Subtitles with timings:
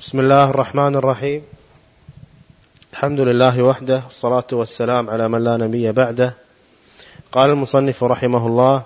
[0.00, 1.42] بسم الله الرحمن الرحيم.
[2.92, 6.34] الحمد لله وحده والصلاة والسلام على من لا نبي بعده.
[7.32, 8.82] قال المصنف رحمه الله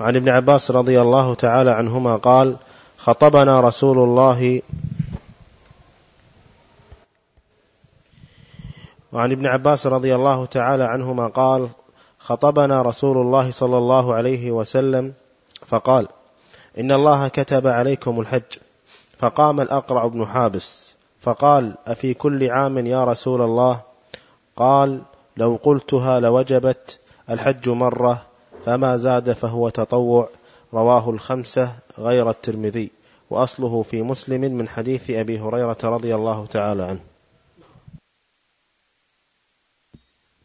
[0.00, 2.56] عن ابن عباس رضي الله تعالى عنهما قال
[2.98, 4.62] خطبنا رسول الله
[9.12, 11.68] وعن ابن عباس رضي الله تعالى عنهما قال
[12.18, 15.12] خطبنا رسول الله صلى الله عليه وسلم
[15.66, 16.08] فقال
[16.78, 18.67] إن الله كتب عليكم الحج.
[19.18, 23.82] فقام الأقرع بن حابس فقال أفي كل عام يا رسول الله؟
[24.56, 25.02] قال
[25.36, 27.00] لو قلتها لوجبت
[27.30, 28.26] الحج مرة
[28.64, 30.28] فما زاد فهو تطوع.
[30.74, 32.90] رواه الخمسة غير الترمذي
[33.30, 37.00] وأصله في مسلم من حديث أبي هريرة رضي الله تعالى عنه.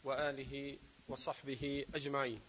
[0.04, 0.78] وآله
[1.10, 2.40] وصحبه أجمعين.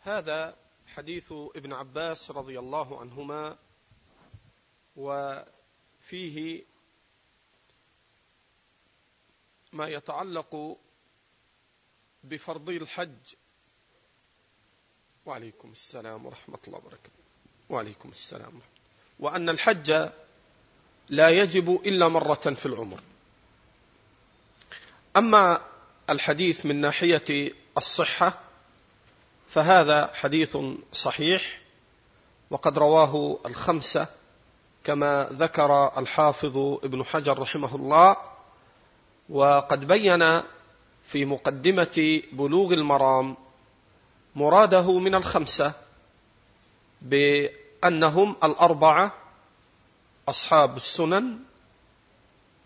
[0.00, 0.54] هذا
[0.86, 3.56] حديث ابن عباس رضي الله عنهما
[4.96, 6.62] وفيه
[9.72, 10.76] ما يتعلق
[12.24, 13.34] بفرضي الحج.
[15.26, 17.10] وعليكم السلام ورحمة الله وبركاته.
[17.70, 18.60] وعليكم السلام
[19.18, 20.10] وأن الحج
[21.08, 23.00] لا يجب إلا مرة في العمر.
[25.16, 25.64] أما
[26.10, 28.40] الحديث من ناحية الصحة
[29.48, 30.56] فهذا حديث
[30.92, 31.60] صحيح
[32.50, 34.06] وقد رواه الخمسة
[34.84, 38.16] كما ذكر الحافظ ابن حجر رحمه الله
[39.28, 40.40] وقد بين
[41.04, 43.36] في مقدمة بلوغ المرام
[44.36, 45.72] مراده من الخمسة
[47.02, 49.12] بأنهم الأربعة
[50.28, 51.38] أصحاب السنن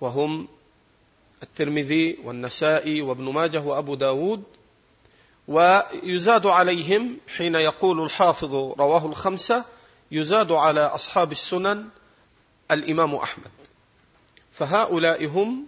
[0.00, 0.48] وهم
[1.42, 4.42] الترمذي والنسائي وابن ماجه وأبو داود
[5.48, 9.64] ويزاد عليهم حين يقول الحافظ رواه الخمسة
[10.12, 11.89] يزاد على أصحاب السنن
[12.70, 13.50] الإمام أحمد.
[14.53, 15.67] فهؤلاء هم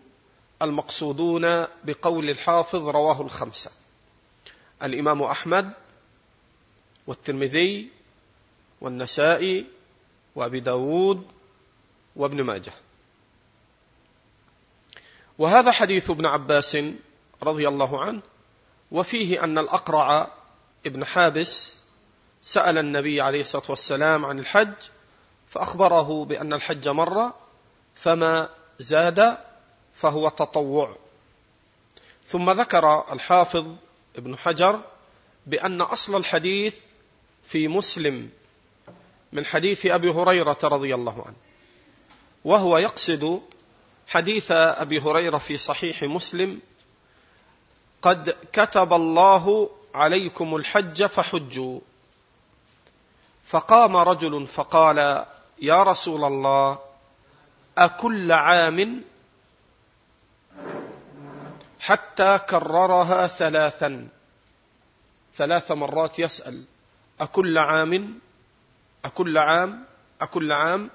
[0.62, 1.42] المقصودون
[1.84, 3.70] بقول الحافظ رواه الخمسة.
[4.82, 5.72] الإمام أحمد
[7.06, 7.88] والترمذي
[8.80, 9.66] والنسائي
[10.34, 11.26] وأبي داود
[12.16, 12.72] وابن ماجه.
[15.38, 16.78] وهذا حديث ابن عباس
[17.42, 18.20] رضي الله عنه
[18.92, 20.30] وفيه أن الأقرع
[20.86, 21.78] ابن حابس
[22.42, 24.72] سأل النبي عليه الصلاة والسلام عن الحج
[25.50, 27.34] فأخبره بأن الحج مرة
[27.94, 28.48] فما
[28.78, 29.38] زاد
[29.94, 30.96] فهو تطوع.
[32.26, 33.66] ثم ذكر الحافظ
[34.16, 34.80] ابن حجر
[35.46, 36.76] بأن أصل الحديث
[37.46, 38.30] في مسلم
[39.32, 41.36] من حديث أبي هريرة رضي الله عنه
[42.44, 43.42] وهو يقصد
[44.08, 46.60] حديث أبي هريرة في صحيح مسلم
[48.02, 51.80] قد كتب الله عليكم الحج فحجوا.
[53.44, 55.26] فقام رجل فقال
[55.62, 56.78] يا رسول الله
[57.78, 59.02] أكل عام؟
[61.80, 64.08] حتى كررها ثلاثا.
[65.34, 66.64] ثلاث مرات يسأل
[67.20, 68.18] أكل عام؟
[69.04, 69.84] أكل عام؟
[70.20, 70.90] أكل عام؟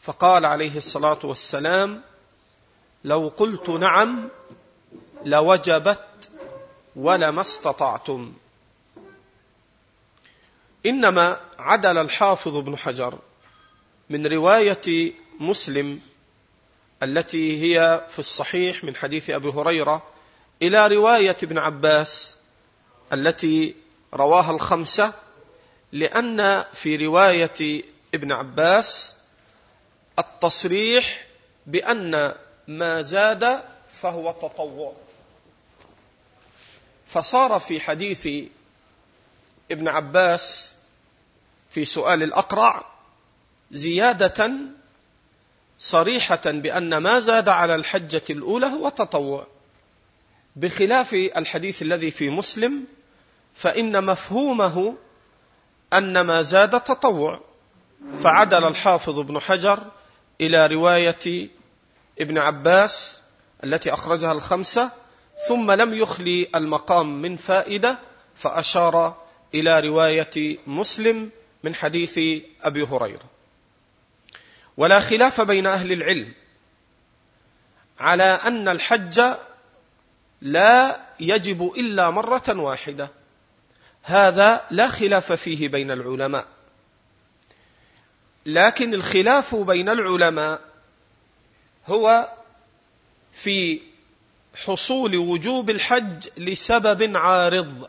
[0.00, 2.02] فقال عليه الصلاة والسلام
[3.04, 4.28] لو قلت نعم
[5.24, 6.30] لوجبت
[6.96, 8.32] ولما استطعتم.
[10.86, 13.18] إنما عدل الحافظ ابن حجر.
[14.12, 16.00] من رواية مسلم
[17.02, 20.02] التي هي في الصحيح من حديث أبي هريرة
[20.62, 22.36] إلى رواية ابن عباس
[23.12, 23.74] التي
[24.14, 25.12] رواها الخمسة
[25.92, 27.84] لأن في رواية
[28.14, 29.14] ابن عباس
[30.18, 31.26] التصريح
[31.66, 32.34] بأن
[32.68, 33.62] ما زاد
[33.92, 34.92] فهو تطوع.
[37.06, 38.28] فصار في حديث
[39.70, 40.74] ابن عباس
[41.70, 42.91] في سؤال الأقرع
[43.72, 44.50] زيادة
[45.78, 49.46] صريحة بأن ما زاد على الحجة الأولى هو تطوع
[50.56, 52.84] بخلاف الحديث الذي في مسلم
[53.54, 54.94] فإن مفهومه
[55.92, 57.40] أن ما زاد تطوع.
[58.22, 59.78] فعدل الحافظ ابن حجر
[60.40, 61.48] إلى رواية
[62.20, 63.20] ابن عباس
[63.64, 64.90] التي أخرجها الخمسة
[65.48, 67.98] ثم لم يخلي المقام من فائدة
[68.34, 69.16] فأشار
[69.54, 71.30] إلى رواية مسلم
[71.62, 72.18] من حديث
[72.62, 73.31] أبي هريرة.
[74.76, 76.32] ولا خلاف بين أهل العلم
[78.00, 79.20] على أن الحج
[80.40, 83.10] لا يجب إلا مرة واحدة.
[84.02, 86.46] هذا لا خلاف فيه بين العلماء.
[88.46, 90.60] لكن الخلاف بين العلماء
[91.86, 92.32] هو
[93.32, 93.80] في
[94.64, 97.88] حصول وجوب الحج لسبب عارض.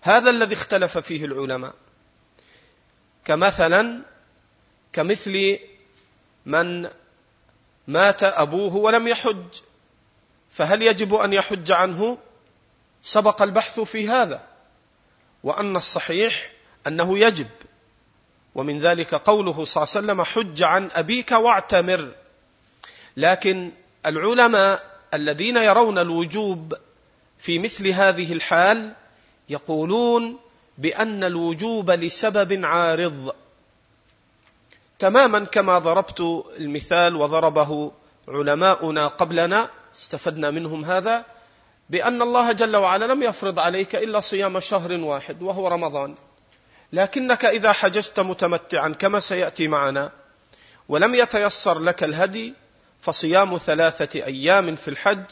[0.00, 1.74] هذا الذي اختلف فيه العلماء.
[3.24, 4.02] كمثلا
[4.92, 5.58] كمثل
[6.46, 6.88] من
[7.88, 9.46] مات أبوه ولم يحج
[10.50, 12.18] فهل يجب أن يحج عنه؟
[13.02, 14.42] سبق البحث في هذا
[15.44, 16.52] وأن الصحيح
[16.86, 17.46] أنه يجب
[18.54, 22.12] ومن ذلك قوله صلى الله عليه وسلم حج عن أبيك واعتمر.
[23.16, 23.70] لكن
[24.06, 26.74] العلماء الذين يرون الوجوب
[27.38, 28.94] في مثل هذه الحال
[29.48, 30.38] يقولون
[30.78, 33.34] بأن الوجوب لسبب عارض.
[35.02, 36.20] تماما كما ضربت
[36.58, 37.92] المثال وضربه
[38.28, 41.24] علماؤنا قبلنا استفدنا منهم هذا
[41.90, 46.14] بأن الله جل وعلا لم يفرض عليك إلا صيام شهر واحد وهو رمضان.
[46.92, 50.12] لكنك إذا حججت متمتعا كما سيأتي معنا
[50.88, 52.54] ولم يتيسر لك الهدي
[53.00, 55.24] فصيام ثلاثة أيام في الحج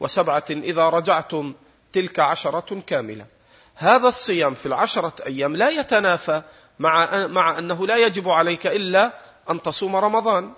[0.00, 1.54] وسبعة إذا رجعتم
[1.92, 3.26] تلك عشرة كاملة.
[3.74, 6.42] هذا الصيام في العشرة أيام لا يتنافى
[6.78, 9.12] مع مع أنه لا يجب عليك إلا
[9.50, 10.52] أن تصوم رمضان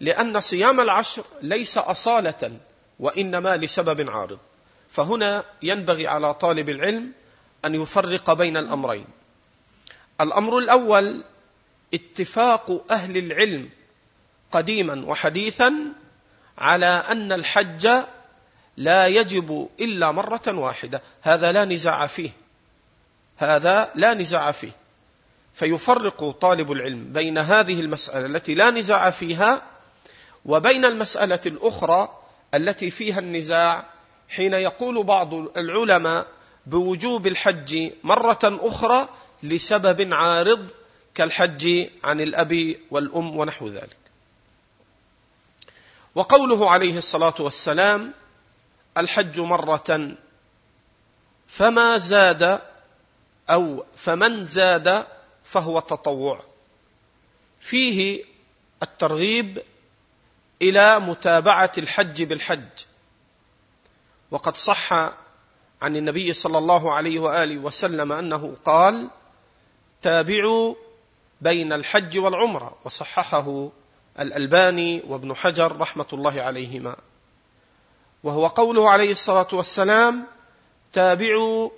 [0.00, 2.58] لأن صيام العشر ليس أصالة
[3.00, 4.38] وإنما لسبب عارض.
[4.90, 7.12] فهنا ينبغي على طالب العلم
[7.64, 9.06] أن يفرق بين الأمرين.
[10.20, 11.24] الأمر الأول
[11.94, 13.68] اتفاق أهل العلم
[14.52, 15.74] قديما وحديثا
[16.58, 17.88] على أن الحج
[18.76, 21.02] لا يجب إلا مرة واحدة.
[21.22, 22.30] هذا لا نزاع فيه.
[23.36, 24.72] هذا لا نزاع فيه.
[25.56, 29.62] فيفرق طالب العلم بين هذه المسألة التي لا نزاع فيها
[30.44, 32.08] وبين المسألة الأخرى
[32.54, 33.90] التي فيها النزاع
[34.28, 36.26] حين يقول بعض العلماء
[36.66, 39.08] بوجوب الحج مرة أخرى
[39.42, 40.68] لسبب عارض
[41.14, 43.96] كالحج عن الأب والأم ونحو ذلك.
[46.14, 48.12] وقوله عليه الصلاة والسلام
[48.98, 50.16] الحج مرة
[51.46, 52.60] فما زاد
[53.50, 55.06] أو فمن زاد
[55.46, 56.40] فهو تطوع.
[57.60, 58.24] فيه
[58.82, 59.62] الترغيب
[60.62, 62.84] إلى متابعة الحج بالحج.
[64.30, 64.92] وقد صح
[65.82, 69.10] عن النبي صلى الله عليه وآله وسلم أنه قال
[70.02, 70.74] تابعوا
[71.40, 72.76] بين الحج والعمرة.
[72.84, 73.68] وصححه
[74.20, 76.96] الألباني وابن حجر رحمة الله عليهما.
[78.22, 80.26] وهو قوله عليه الصلاة والسلام
[80.92, 81.70] تابعوا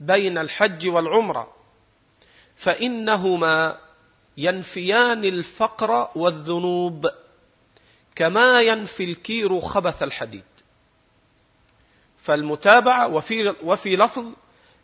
[0.00, 1.53] بين الحج والعمرة.
[2.56, 3.78] فإنهما
[4.36, 7.10] ينفيان الفقر والذنوب
[8.14, 10.44] كما ينفي الكير خبث الحديد.
[12.18, 14.24] فالمتابعة وفي وفي لفظ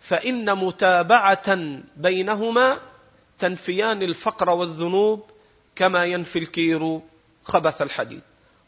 [0.01, 2.81] فإن متابعة بينهما
[3.39, 5.31] تنفيان الفقر والذنوب
[5.77, 7.01] كما ينفي الكير
[7.45, 8.21] خبث الحديد.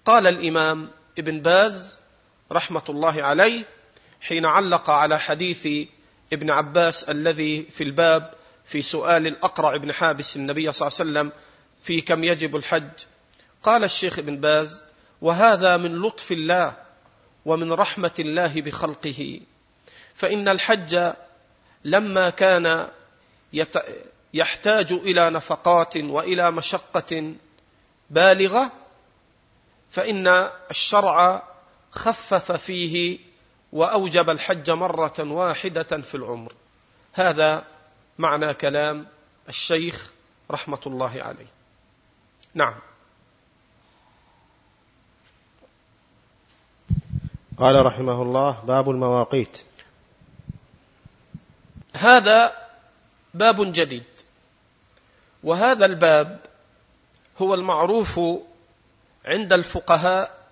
[0.04, 1.96] قال الإمام ابن باز
[2.52, 3.64] رحمة الله عليه
[4.20, 5.68] حين علق على حديث
[6.32, 8.34] ابن عباس الذي في الباب
[8.64, 11.40] في سؤال الأقرع بن حابس النبي صلى الله عليه وسلم
[11.82, 12.90] في كم يجب الحج.
[13.62, 14.82] قال الشيخ ابن باز
[15.22, 16.76] وهذا من لطف الله
[17.46, 19.40] ومن رحمة الله بخلقه.
[20.14, 21.12] فإن الحج
[21.84, 22.88] لما كان
[24.34, 27.34] يحتاج إلى نفقات وإلى مشقة
[28.10, 28.72] بالغة
[29.90, 31.42] فإن الشرع
[31.92, 33.18] خفف فيه
[33.72, 36.52] وأوجب الحج مرة واحدة في العمر.
[37.12, 37.71] هذا
[38.22, 39.06] معنى كلام
[39.48, 40.12] الشيخ
[40.50, 41.46] رحمة الله عليه.
[42.54, 42.74] نعم.
[47.58, 49.62] قال رحمه الله باب المواقيت.
[51.96, 52.68] هذا
[53.34, 54.04] باب جديد.
[55.42, 56.40] وهذا الباب
[57.38, 58.20] هو المعروف
[59.24, 60.46] عند الفقهاء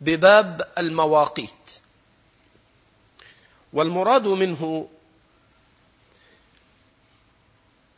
[0.00, 1.78] بباب المواقيت.
[3.72, 4.88] والمراد منه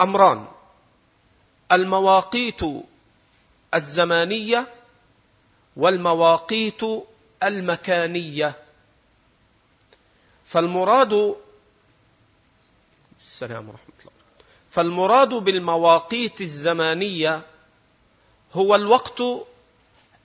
[0.00, 0.46] أمران.
[1.72, 2.60] المواقيت
[3.74, 4.74] الزمانية
[5.76, 6.80] والمواقيت
[7.42, 8.56] المكانية.
[10.44, 11.36] فالمراد
[13.20, 14.12] السلام ورحمة الله.
[14.70, 17.42] فالمراد بالمواقيت الزمانية
[18.52, 19.22] هو الوقت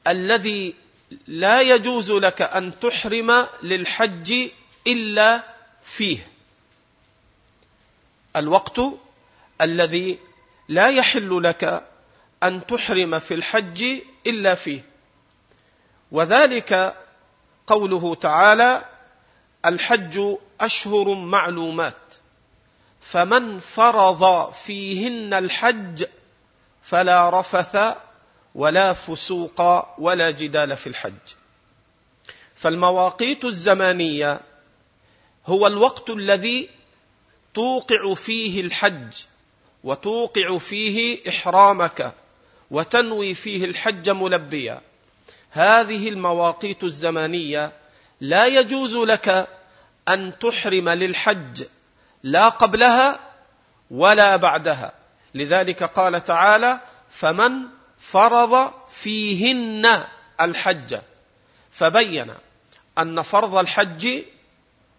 [0.08, 0.76] الذي
[1.28, 4.50] لا يجوز لك أن تحرم للحج
[4.88, 5.44] إلا
[5.84, 6.28] فيه.
[8.36, 8.82] الوقت
[9.62, 10.20] الذي
[10.68, 11.84] لا يحل لك
[12.44, 13.84] أن تحرم في الحج
[14.28, 14.82] إلا فيه.
[16.12, 16.96] وذلك
[17.68, 18.86] قوله تعالى
[19.66, 21.96] الحج أشهر معلومات
[23.02, 26.06] فمن فرض فيهن الحج
[26.82, 27.78] فلا رفث
[28.56, 31.34] ولا فسوق ولا جدال في الحج.
[32.56, 34.42] فالمواقيت الزمانية
[35.46, 36.70] هو الوقت الذي
[37.54, 39.14] توقع فيه الحج
[39.84, 42.14] وتوقع فيه إحرامك
[42.72, 44.82] وتنوي فيه الحج ملبيا.
[45.52, 47.74] هذه المواقيت الزمانية
[48.22, 49.48] لا يجوز لك
[50.08, 51.64] أن تحرم للحج
[52.24, 53.20] لا قبلها
[53.92, 54.94] ولا بعدها.
[55.36, 57.52] لذلك قال تعالى فمن
[58.00, 60.04] فرض فيهن
[60.42, 61.00] الحج
[61.72, 62.34] فبين
[62.98, 64.22] أن فرض الحج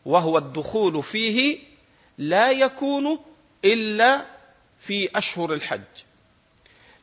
[0.05, 1.59] وهو الدخول فيه
[2.19, 3.19] لا يكون
[3.65, 4.25] إلا
[4.83, 5.81] في أشهر الحج.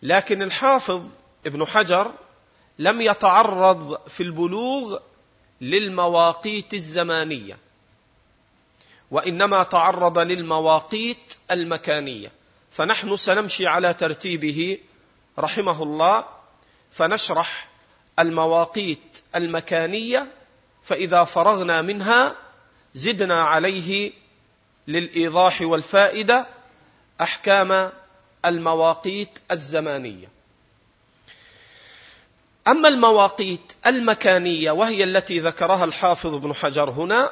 [0.04, 1.10] لكن الحافظ
[1.46, 2.12] ابن حجر
[2.80, 5.00] لم يتعرض في البلوغ
[5.62, 7.58] للمواقيت الزمانية
[9.12, 12.32] وإنما تعرض للمواقيت المكانية.
[12.72, 14.78] فنحن سنمشي على ترتيبه
[15.40, 16.26] رحمه الله
[16.92, 17.68] فنشرح
[18.20, 20.32] المواقيت المكانية
[20.84, 22.36] فإذا فرغنا منها
[22.94, 24.12] زدنا عليه
[24.88, 26.59] للإيضاح والفائدة.
[27.22, 27.92] أحكام
[28.46, 30.28] المواقيت الزمانية.
[32.68, 37.32] أما المواقيت المكانية وهي التي ذكرها الحافظ ابن حجر هنا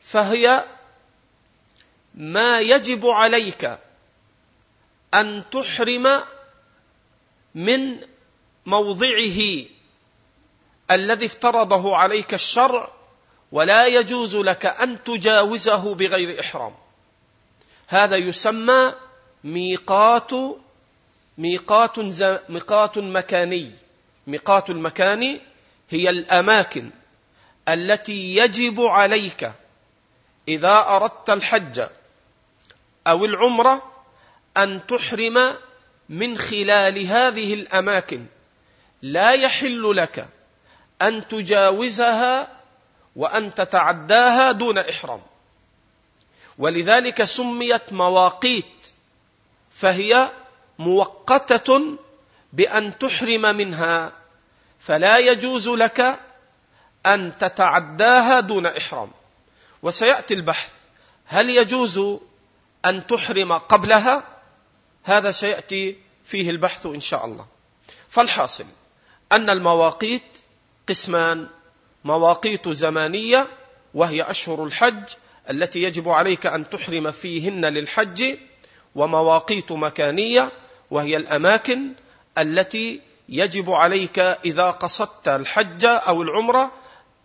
[0.00, 0.64] فهي
[2.14, 3.78] ما يجب عليك
[5.14, 6.22] أن تحرم
[7.54, 7.96] من
[8.66, 9.64] موضعه
[10.90, 12.92] الذي افترضه عليك الشرع
[13.52, 16.74] ولا يجوز لك أن تجاوزه بغير إحرام.
[17.88, 18.92] هذا يسمى
[19.44, 20.30] ميقات
[21.38, 21.98] ميقات
[22.48, 23.70] ميقات مكاني.
[24.26, 25.40] ميقات المكان
[25.90, 26.90] هي الأماكن
[27.68, 29.52] التي يجب عليك
[30.48, 31.86] إذا أردت الحج
[33.06, 33.92] أو العمرة
[34.56, 35.52] أن تحرم
[36.08, 38.26] من خلال هذه الأماكن.
[39.02, 40.28] لا يحل لك
[41.02, 42.48] أن تجاوزها
[43.16, 45.20] وأن تتعداها دون إحرام.
[46.62, 48.86] ولذلك سميت مواقيت
[49.70, 50.30] فهي
[50.78, 51.96] موقتة
[52.52, 54.12] بأن تحرم منها
[54.80, 56.20] فلا يجوز لك
[57.06, 59.10] أن تتعداها دون إحرام.
[59.82, 60.72] وسيأتي البحث
[61.26, 61.98] هل يجوز
[62.84, 64.24] أن تحرم قبلها؟
[65.02, 67.46] هذا سيأتي فيه البحث إن شاء الله.
[68.08, 68.66] فالحاصل
[69.32, 70.38] أن المواقيت
[70.88, 71.48] قسمان
[72.04, 73.46] مواقيت زمانية
[73.94, 75.04] وهي أشهر الحج
[75.50, 78.36] التي يجب عليك أن تحرم فيهن للحج
[78.94, 80.52] ومواقيت مكانية
[80.90, 81.92] وهي الأماكن
[82.38, 86.72] التي يجب عليك إذا قصدت الحج أو العمرة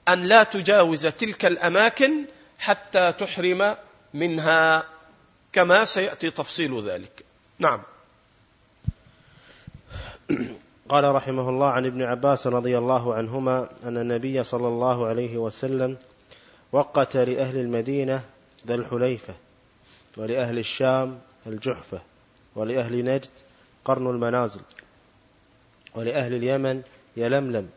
[0.07, 2.25] أن لا تجاوز تلك الأماكن
[2.59, 3.75] حتى تحرم
[4.13, 4.83] منها
[5.53, 7.25] كما سيأتي تفصيل ذلك.
[7.59, 7.81] نعم.
[10.89, 15.97] قال رحمه الله عن ابن عباس رضي الله عنهما أن النبي صلى الله عليه وسلم
[16.71, 18.25] وقت لأهل المدينة
[18.67, 19.33] ذا الحليفة
[20.17, 22.01] ولأهل الشام الجحفة
[22.55, 23.29] ولأهل نجد
[23.85, 24.61] قرن المنازل
[25.95, 26.81] ولأهل اليمن
[27.17, 27.69] يلملم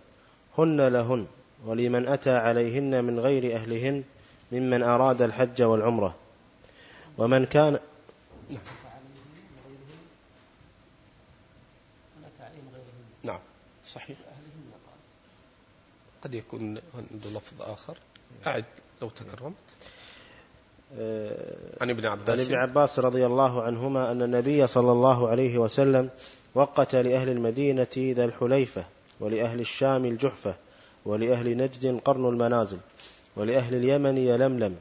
[0.59, 1.27] هن لهن
[1.65, 4.05] ولمن أتى عليهن من غير أهلهن
[4.53, 6.15] ممن أراد الحج والعمرة.
[7.19, 7.79] ومن كان
[13.23, 13.39] نعم
[13.87, 14.19] صحيح.
[16.25, 17.99] قد يكون عنده لفظ آخر.
[18.47, 18.65] أعد
[19.03, 19.55] لو تكرمت.
[21.81, 22.41] عن ابن عباس.
[22.41, 26.11] عن ابن عباس رضي الله عنهما أن النبي صلى الله عليه وسلم
[26.55, 28.85] وقت لأهل المدينة ذا الحليفة
[29.21, 30.55] ولأهل الشام الجحفة
[31.05, 32.79] ولأهل نجد قرن المنازل
[33.37, 34.77] ولأهل اليمن يلملم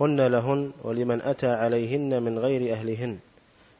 [0.00, 3.18] هن لهن ولمن أتى عليهن من غير أهلهن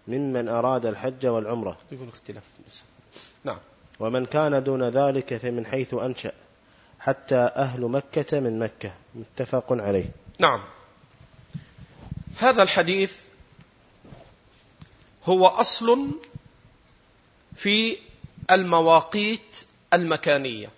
[0.08, 1.78] ممن أراد الحج والعمرة.
[1.92, 2.42] يقول اختلاف
[3.44, 3.58] نعم.
[4.00, 6.32] ومن كان دون ذلك فمن حيث أنشأ
[6.98, 8.92] حتى أهل مكة من مكة.
[9.14, 10.10] متفق عليه.
[10.38, 10.64] نعم.
[12.38, 13.20] هذا الحديث
[15.24, 16.20] هو أصل
[17.56, 17.98] في
[18.50, 20.70] المواقيت المكانية.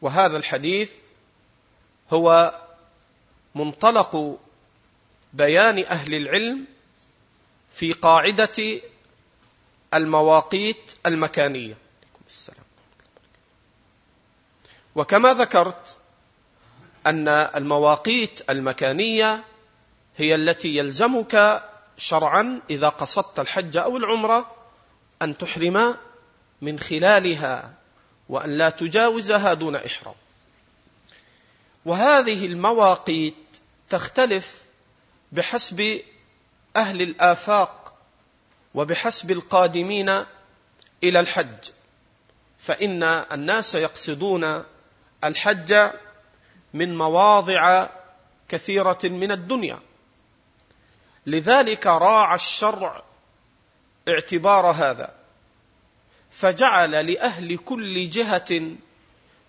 [0.00, 0.92] وهذا الحديث
[2.12, 2.54] هو
[3.54, 4.38] منطلق
[5.32, 6.64] بيان أهل العلم
[7.72, 8.80] في قاعدة
[9.94, 11.76] المواقيت المكانية.
[14.94, 15.96] وكما ذكرت
[17.06, 19.44] أن المواقيت المكانية
[20.16, 21.64] هي التي يلزمك
[21.96, 24.54] شرعا إذا قصدت الحج أو العمرة
[25.22, 25.96] أن تحرم
[26.62, 27.74] من خلالها
[28.28, 30.14] وأن لا تجاوزها دون إحرام.
[31.84, 33.34] وهذه المواقيت
[33.90, 34.62] تختلف
[35.32, 36.00] بحسب
[36.76, 37.94] أهل الآفاق
[38.74, 40.08] وبحسب القادمين
[41.04, 41.70] إلى الحج.
[42.58, 44.64] فإن الناس يقصدون
[45.24, 45.90] الحج
[46.74, 47.88] من مواضع
[48.48, 49.80] كثيرة من الدنيا.
[51.26, 53.02] لذلك راعى الشرع
[54.08, 55.14] اعتبار هذا
[56.30, 58.76] فجعل لأهل كل جهة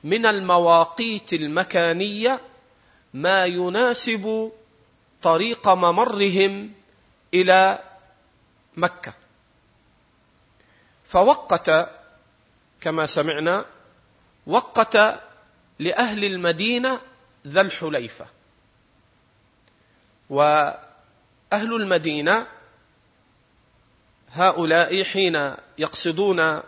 [0.03, 2.41] من المواقيت المكانية
[3.13, 4.51] ما يناسب
[5.21, 6.73] طريق ممرهم
[7.33, 7.79] إلى
[8.77, 9.13] مكة.
[11.05, 11.71] فوقت
[12.81, 13.65] كما سمعنا
[14.47, 14.97] وقت
[15.79, 16.99] لأهل المدينة
[17.47, 18.27] ذا الحليفة.
[20.29, 20.79] وأهل
[21.51, 22.47] المدينة
[24.31, 26.61] هؤلاء حين يقصدون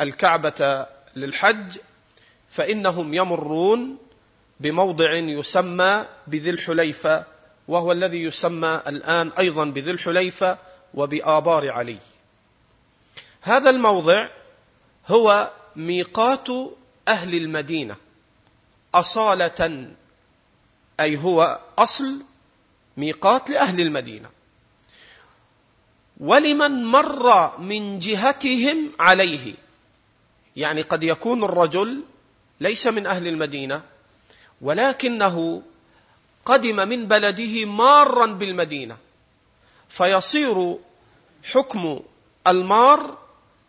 [0.00, 1.78] الكعبة للحج
[2.48, 3.98] فإنهم يمرون
[4.60, 7.24] بموضع يسمى بذي الحليفة
[7.68, 10.58] وهو الذي يسمى الآن أيضا بذي الحليفة
[10.94, 11.98] وبآبار علي.
[13.40, 14.28] هذا الموضع
[15.06, 16.48] هو ميقات
[17.08, 17.96] أهل المدينة.
[19.00, 19.88] أصالة
[21.00, 22.22] أي هو أصل
[22.96, 24.30] ميقات لأهل المدينة.
[26.20, 29.54] ولمن مر من جهتهم عليه
[30.56, 32.02] يعني قد يكون الرجل
[32.60, 33.82] ليس من أهل المدينة
[34.60, 35.62] ولكنه
[36.44, 38.96] قدم من بلده مارا بالمدينة
[39.88, 40.76] فيصير
[41.52, 42.00] حكم
[42.46, 43.18] المار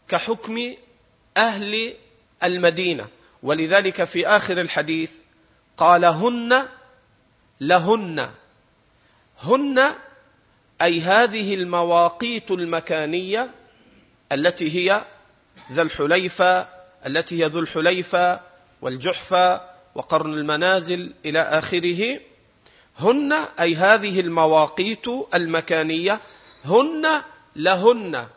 [0.08, 0.76] كحكم
[1.38, 1.94] أهل
[2.44, 3.08] المدينة.
[3.44, 5.12] ولذلك في آخر الحديث
[5.78, 6.68] قال هن
[7.62, 8.30] لهن.
[9.40, 9.80] هن
[10.82, 13.52] أي هذه المواقيت المكانية
[14.32, 15.06] التي هي
[15.72, 16.68] ذا الحليفة
[17.06, 18.40] التي هي ذو الحليفة
[18.82, 19.62] والجحفة
[19.96, 22.20] وقرن المنازل إلى آخره.
[23.00, 26.20] هن أي هذه المواقيت المكانية
[26.66, 27.08] هن
[27.56, 28.28] لهن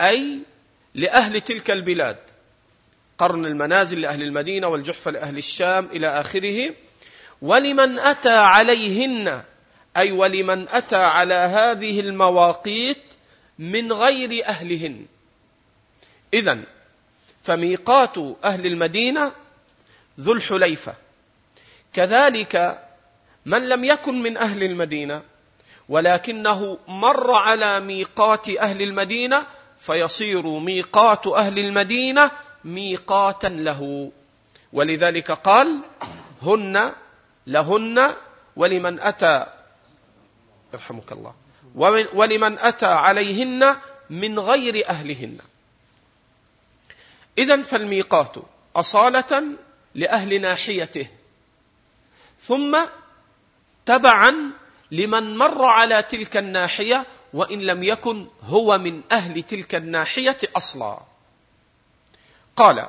[0.00, 0.38] أي
[0.94, 2.16] لأهل تلك البلاد.
[3.18, 6.74] قرن المنازل لأهل المدينة والجحفه لأهل الشام إلى آخره.
[7.42, 9.42] ولمن أتى عليهن
[9.96, 13.14] أي ولمن أتى على هذه المواقيت
[13.58, 15.06] من غير أهلهن.
[16.34, 16.64] اذا
[17.42, 19.32] فميقات أهل المدينة
[20.20, 20.94] ذو الحليفة.
[21.92, 22.82] كذلك
[23.46, 25.22] من لم يكن من أهل المدينة
[25.88, 29.46] ولكنه مر على ميقات أهل المدينة
[29.78, 32.30] فيصير ميقات أهل المدينة
[32.66, 34.12] ميقاتا له.
[34.72, 35.80] ولذلك قال
[36.42, 36.92] هن
[37.46, 38.14] لهن
[38.56, 39.46] ولمن أتى
[40.74, 41.34] يرحمك الله
[42.14, 43.76] ولمن أتى عليهن
[44.10, 45.38] من غير أهلهن.
[47.38, 48.34] اذا فالميقات
[48.76, 49.42] أصالة
[49.94, 51.06] لأهل ناحيته
[52.40, 52.78] ثم
[53.86, 54.50] تبعا
[54.90, 61.00] لمن مر على تلك الناحية وإن لم يكن هو من أهل تلك الناحية أصلا.
[62.56, 62.88] قال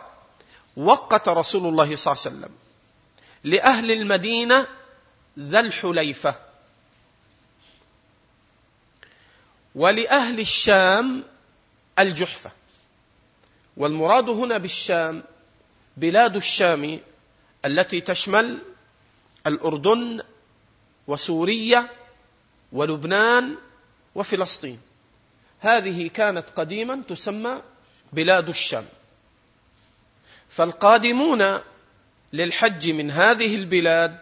[0.77, 2.56] وقت رسول الله صلى الله عليه وسلم
[3.43, 4.67] لأهل المدينة
[5.39, 6.36] ذا الحليفة.
[9.75, 11.23] ولأهل الشام
[11.99, 12.51] الجحفة.
[13.77, 15.23] والمراد هنا بالشام
[15.97, 16.99] بلاد الشام
[17.65, 18.60] التي تشمل
[19.47, 20.23] الأردن
[21.08, 21.89] وسوريا
[22.71, 23.58] ولبنان
[24.15, 24.82] وفلسطين.
[25.60, 27.62] هذه كانت قديما تسمى
[28.13, 28.86] بلاد الشام.
[30.50, 31.60] فالقادمون
[32.34, 34.20] للحج من هذه البلاد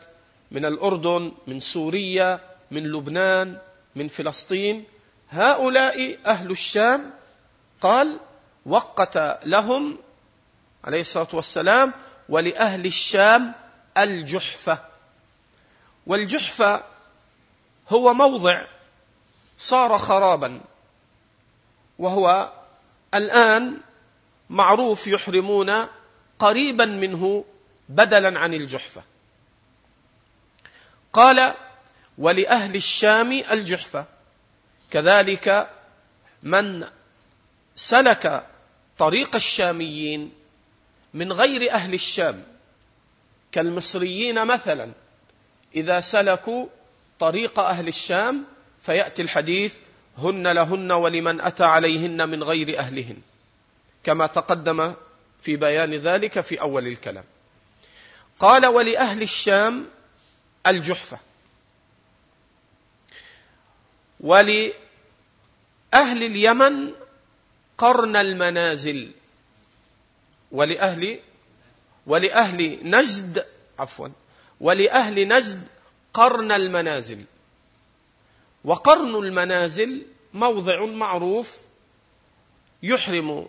[0.52, 2.40] من الأردن من سوريا
[2.72, 3.62] من لبنان
[3.96, 4.84] من فلسطين
[5.30, 7.14] هؤلاء أهل الشام
[7.82, 8.20] قال
[8.66, 9.98] وقت لهم
[10.84, 11.94] عليه الصلاة والسلام
[12.30, 13.54] ولأهل الشام
[13.98, 14.80] الجحفة.
[16.08, 16.84] والجحفة
[17.90, 18.66] هو موضع
[19.58, 20.62] صار خرابا
[22.00, 22.52] وهو
[23.14, 23.78] الآن
[24.50, 25.88] معروف يحرمون
[26.40, 27.46] قريبا منه
[27.90, 29.04] بدلا عن الجحفة.
[31.14, 31.54] قال
[32.18, 34.06] ولأهل الشام الجحفة.
[34.92, 35.70] كذلك
[36.44, 36.88] من
[37.76, 38.48] سلك
[38.98, 40.32] طريق الشاميين
[41.14, 42.44] من غير أهل الشام
[43.52, 44.92] كالمصريين مثلا
[45.76, 46.68] إذا سلكوا
[47.20, 48.46] طريق أهل الشام
[48.82, 49.76] فيأتي الحديث
[50.18, 53.18] هن لهن ولمن أتى عليهن من غير أهلهن
[54.04, 54.94] كما تقدم
[55.46, 57.24] في بيان ذلك في أول الكلام.
[58.40, 59.86] قال ولأهل الشام
[60.68, 61.20] الجحفة.
[64.20, 64.72] ول
[65.94, 66.92] أهل اليمن
[67.78, 69.12] قرن المنازل.
[70.52, 71.20] ولأهل
[72.08, 73.46] ولأهل نجد
[73.80, 74.08] عفوا
[74.62, 75.68] ولأهل نجد
[76.14, 77.24] قرن المنازل.
[78.64, 81.58] وقرن المنازل موضع معروف
[82.84, 83.48] يحرم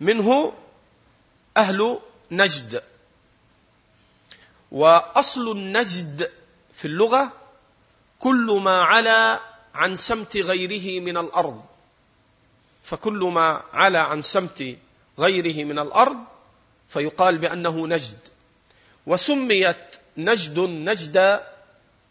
[0.00, 0.52] منه
[1.56, 1.98] أهل
[2.30, 2.82] نجد.
[4.70, 6.30] وأصل النجد
[6.74, 7.32] في اللغة
[8.18, 9.40] كل ما علا
[9.74, 11.64] عن سمت غيره من الأرض.
[12.84, 14.76] فكل ما علا عن سمت
[15.18, 16.24] غيره من الأرض
[16.88, 18.18] فيقال بأنه نجد.
[19.06, 21.48] وسميت نجد نجدا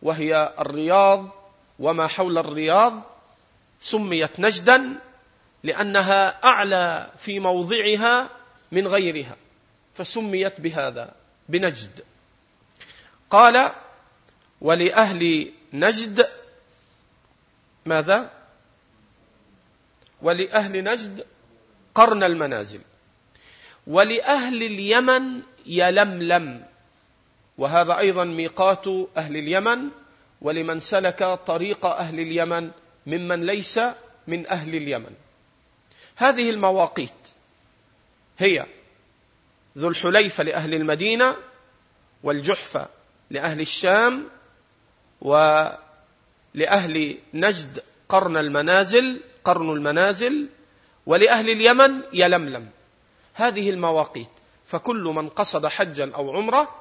[0.01, 1.43] وهي الرياض.
[1.79, 3.01] وما حول الرياض
[3.79, 4.99] سميت نجدا
[5.63, 8.29] لأنها أعلى في موضعها
[8.73, 9.37] من غيرها
[9.95, 11.13] فسميت بهذا
[11.49, 12.03] بنجد.
[13.29, 13.71] قال
[14.61, 16.27] ولأهل نجد
[17.85, 18.31] ماذا؟
[20.21, 21.25] ولأهل نجد
[21.95, 22.81] قرن المنازل.
[23.87, 26.65] ولأهل اليمن يلملم
[27.57, 29.89] وهذا أيضا ميقات أهل اليمن
[30.41, 32.71] ولمن سلك طريق أهل اليمن
[33.05, 33.79] ممن ليس
[34.27, 35.13] من أهل اليمن.
[36.15, 37.22] هذه المواقيت
[38.37, 38.65] هي
[39.77, 41.35] ذو الحليفة لأهل المدينة
[42.23, 42.89] والجحفة
[43.29, 44.23] لأهل الشام
[45.21, 50.49] ولاهل نجد قرن المنازل قرن المنازل
[51.05, 52.69] ولأهل اليمن يلملم
[53.33, 54.27] هذه المواقيت.
[54.65, 56.75] فكل من قصد حجا أو عمرة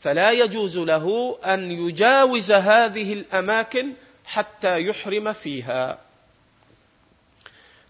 [0.00, 3.92] فلا يجوز له أن يجاوز هذه الأماكن
[4.24, 5.98] حتى يحرم فيها.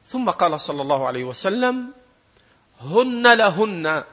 [0.07, 1.93] ثم قال صلى الله عليه وسلم
[2.85, 4.05] هن لهن.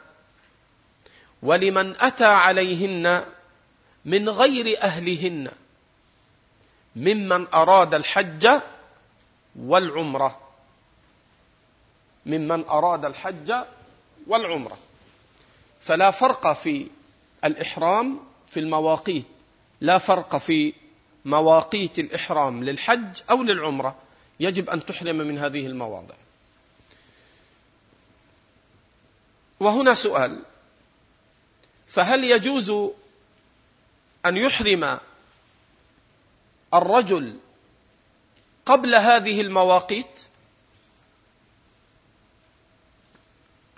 [1.44, 3.24] ولمن أتى عليهن
[4.06, 5.52] من غير أهلهن.
[6.96, 8.50] ممن أراد الحج
[9.60, 10.40] والعمرة.
[12.26, 13.54] ممن أراد الحج
[14.28, 14.78] والعمرة.
[15.82, 16.88] فلا فرق في
[17.44, 19.26] الإحرام في المواقيت.
[19.82, 20.74] لا فرق في
[21.26, 23.96] مواقيت الإحرام للحج أو للعمرة.
[24.40, 26.16] يجب أن تحرم من هذه المواضع.
[29.60, 30.44] وهنا سؤال.
[31.88, 32.70] فهل يجوز
[34.26, 35.00] أن يحرم
[36.74, 37.40] الرجل
[38.66, 40.22] قبل هذه المواقيت؟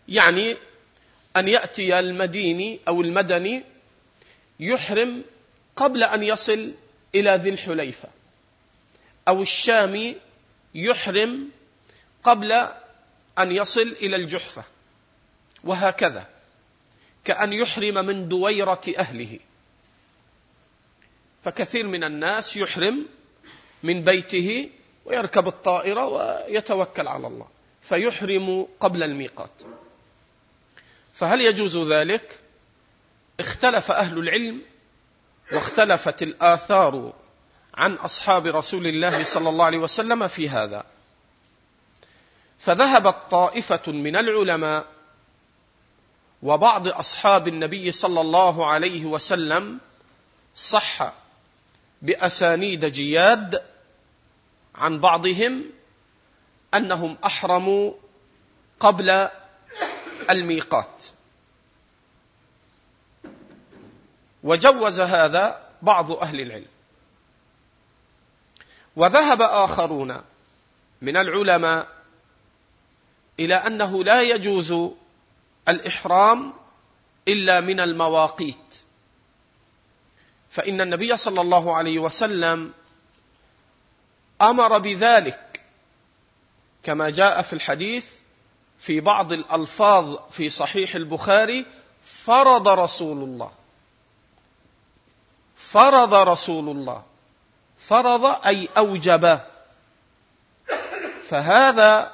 [0.07, 0.57] يعني
[1.35, 3.63] أن يأتي المديني أو المدني
[4.59, 5.23] يحرم
[5.75, 6.73] قبل أن يصل
[7.15, 8.09] إلى ذي الحليفة
[9.27, 10.15] أو الشامي
[10.75, 11.49] يحرم
[12.23, 12.51] قبل
[13.39, 14.63] أن يصل إلى الجحفة.
[15.63, 16.27] وهكذا.
[17.25, 19.39] كأن يحرم من دويرة أهله.
[21.43, 23.05] فكثير من الناس يحرم
[23.83, 24.69] من بيته
[25.05, 27.47] ويركب الطائرة ويتوكل على الله.
[27.81, 29.61] فيحرم قبل الميقات.
[31.13, 32.39] فهل يجوز ذلك؟
[33.39, 34.61] اختلف أهل العلم
[35.51, 37.13] واختلفت الآثار
[37.73, 40.85] عن أصحاب رسول الله صلى الله عليه وسلم في هذا.
[42.59, 45.00] فذهبت طائفة من العلماء
[46.43, 49.79] وبعض أصحاب النبي صلى الله عليه وسلم
[50.55, 51.13] صح
[52.01, 53.63] بأسانيد جياد
[54.75, 55.63] عن بعضهم
[56.73, 57.93] أنهم أحرموا
[58.79, 59.29] قبل
[60.29, 61.03] الميقات.
[64.43, 66.67] وجوز هذا بعض أهل العلم.
[68.95, 70.21] وذهب آخرون
[71.01, 71.87] من العلماء
[73.39, 74.91] إلى أنه لا يجوز
[75.71, 76.53] الإحرام
[77.27, 78.75] إلا من المواقيت.
[80.49, 82.73] فإن النبي صلى الله عليه وسلم
[84.41, 85.61] أمر بذلك
[86.83, 88.11] كما جاء في الحديث
[88.79, 91.65] في بعض الألفاظ في صحيح البخاري
[92.03, 93.51] فرض رسول الله.
[95.55, 97.03] فرض رسول الله.
[97.79, 99.39] فرض أي أوجب.
[101.29, 102.11] فهذا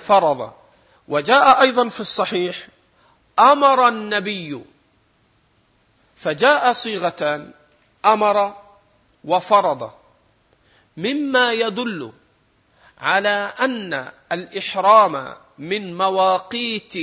[0.00, 0.52] فرض.
[1.08, 2.68] وجاء أيضا في الصحيح
[3.40, 4.60] أمر النبي.
[6.16, 7.52] فجاء صيغتان
[8.04, 8.54] أمر
[9.24, 9.90] وفرض.
[10.96, 12.12] مما يدل
[12.98, 16.94] على أن الإحرام من مواقيت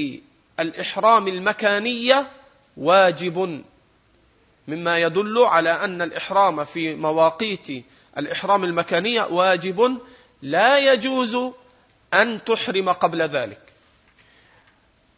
[0.59, 2.31] الإحرام المكانية
[2.77, 3.63] واجب.
[4.67, 7.85] مما يدل على أن الإحرام في مواقيت
[8.17, 9.97] الإحرام المكانية واجب.
[10.41, 11.37] لا يجوز
[12.13, 13.66] أن تحرم قبل ذلك.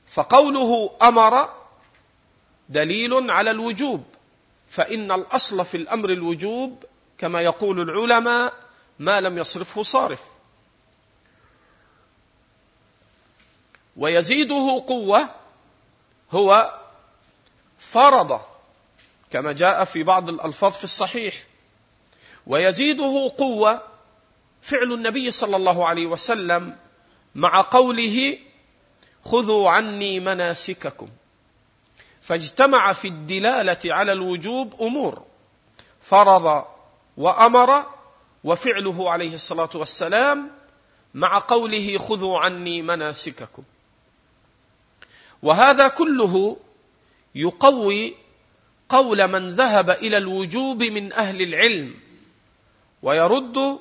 [0.10, 1.50] فقوله أمر
[2.70, 4.04] دليل على الوجوب
[4.70, 6.84] فإن الأصل في الأمر الوجوب
[7.18, 8.54] كما يقول العلماء
[9.00, 10.22] ما لم يصرفه صارف.
[13.98, 15.30] ويزيده قوة
[16.32, 16.80] هو
[17.80, 18.42] فرض
[19.32, 21.44] كما جاء في بعض الألفاظ في الصحيح.
[22.48, 23.82] ويزيده قوة
[24.62, 26.78] فعل النبي صلى الله عليه وسلم
[27.36, 28.38] مع قوله
[29.26, 31.10] خذوا عني مناسككم.
[32.22, 35.24] فاجتمع في الدلالة على الوجوب أمور.
[36.02, 36.66] فرض
[37.18, 37.86] وأمر
[38.44, 40.52] وفعله عليه الصلاة والسلام
[41.14, 43.64] مع قوله خذوا عني مناسككم.
[45.44, 46.58] وهذا كله
[47.36, 48.16] يقوي
[48.90, 51.96] قول من ذهب إلى الوجوب من أهل العلم
[53.04, 53.80] ويرد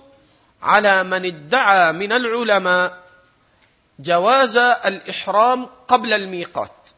[0.63, 3.08] على من ادعى من العلماء
[3.99, 6.91] جواز الإحرام قبل الميقات.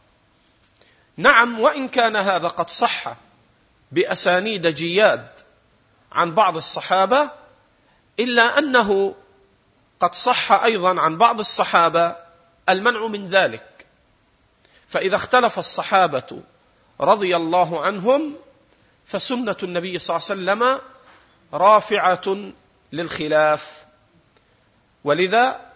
[1.16, 3.16] نعم وإن كان هذا قد صح
[3.92, 5.28] بأسانيد جياد
[6.12, 7.30] عن بعض الصحابة
[8.20, 9.14] إلا أنه
[10.00, 12.16] قد صح أيضا عن بعض الصحابة
[12.68, 13.86] المنع من ذلك.
[14.88, 16.42] فإذا اختلف الصحابة
[17.00, 18.34] رضي الله عنهم
[19.06, 20.80] فسنة النبي صلى الله عليه وسلم
[21.52, 22.52] رافعة
[22.92, 23.84] للخلاف.
[25.04, 25.69] ولذا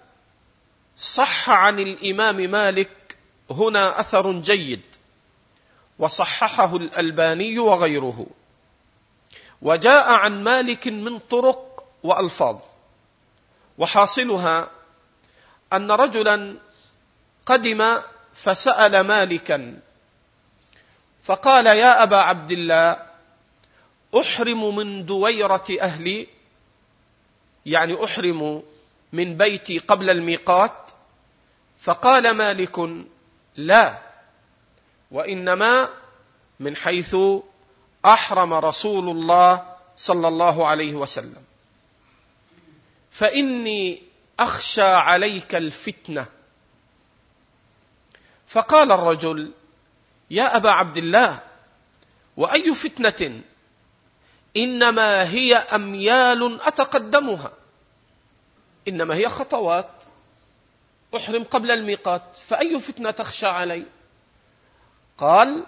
[0.96, 3.16] صح عن الإمام مالك
[3.50, 4.82] هنا أثر جيد.
[5.98, 8.26] وصححه الألباني وغيره.
[9.62, 12.58] وجاء عن مالك من طرق وألفاظ.
[13.78, 14.70] وحاصلها
[15.72, 16.56] أن رجلا
[17.46, 17.98] قدم
[18.34, 19.80] فسأل مالكا
[21.22, 23.06] فقال يا أبا عبد الله
[24.20, 26.26] أحرم من دويرة أهلي.
[27.66, 28.62] يعني أحرم
[29.12, 30.83] من بيتي قبل الميقات.
[31.84, 32.78] فقال مالك
[33.56, 33.98] لا
[35.10, 35.88] وإنما
[36.60, 37.16] من حيث
[38.04, 41.44] أحرم رسول الله صلى الله عليه وسلم.
[43.10, 44.02] فإني
[44.40, 46.26] أخشى عليك الفتنة.
[48.46, 49.52] فقال الرجل
[50.30, 51.38] يا أبا عبد الله
[52.36, 53.42] وأي فتنة؟
[54.56, 57.52] إنما هي أميال أتقدمها.
[58.88, 59.93] إنما هي خطوات.
[61.16, 63.86] أحرم قبل الميقات فأي فتنة تخشى علي؟
[65.18, 65.64] قال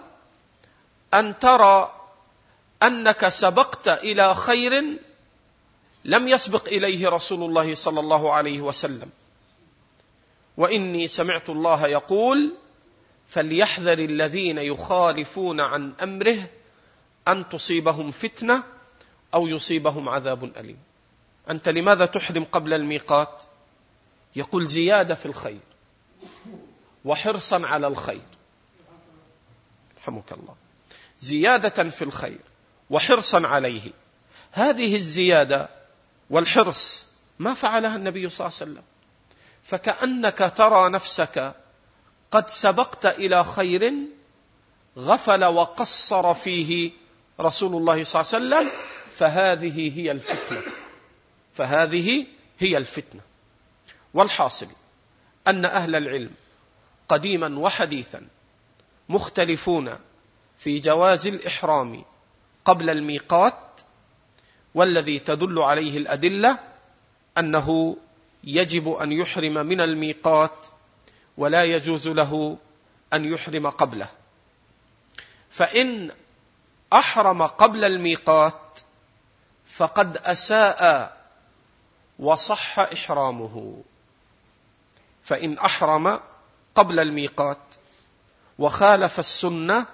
[1.13, 1.93] أن ترى
[2.83, 4.83] أنك سبقت إلى خير
[6.05, 9.09] لم يسبق إليه رسول الله صلى الله عليه وسلم.
[10.57, 12.53] وإني سمعت الله يقول
[13.27, 16.49] فليحذر الذين يخالفون عن أمره
[17.27, 18.63] أن تصيبهم فتنة
[19.33, 20.77] أو يصيبهم عذاب أليم.
[21.49, 23.43] أنت لماذا تحرم قبل الميقات؟
[24.37, 25.59] يقول زيادة في الخير
[27.05, 28.21] وحرصا على الخير.
[29.97, 30.55] رحمك الله.
[31.17, 32.39] زيادة في الخير
[32.89, 33.91] وحرصا عليه.
[34.51, 35.69] هذه الزيادة
[36.29, 37.05] والحرص
[37.39, 38.83] ما فعلها النبي صلى الله عليه وسلم.
[39.63, 41.55] فكأنك ترى نفسك
[42.31, 43.93] قد سبقت إلى خير
[44.97, 46.91] غفل وقصر فيه
[47.39, 48.79] رسول الله صلى الله عليه وسلم
[49.11, 50.61] فهذه هي الفتنة.
[51.53, 52.25] فهذه
[52.59, 53.21] هي الفتنة.
[54.17, 54.67] والحاصل
[55.47, 56.31] أن أهل العلم
[57.09, 58.27] قديما وحديثا
[59.09, 59.95] مختلفون
[60.57, 62.03] في جواز الإحرام
[62.65, 63.81] قبل الميقات
[64.75, 66.59] والذي تدل عليه الأدلة
[67.37, 67.97] أنه
[68.43, 70.67] يجب أن يحرم من الميقات
[71.37, 72.57] ولا يجوز له
[73.13, 74.09] أن يحرم قبله.
[75.49, 76.11] فإن
[76.93, 78.79] أحرم قبل الميقات
[79.65, 81.17] فقد أساء
[82.19, 83.83] وصح إحرامه.
[85.27, 86.19] فإن أحرم
[86.75, 87.57] قبل الميقات
[88.59, 89.85] وخالف السنة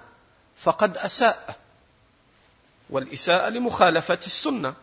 [0.56, 1.56] فقد أساء
[2.90, 4.74] والإساءة لمخالفة السنة.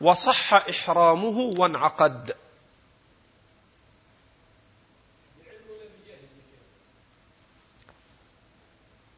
[0.00, 2.34] وصح إحرامه وانعقد.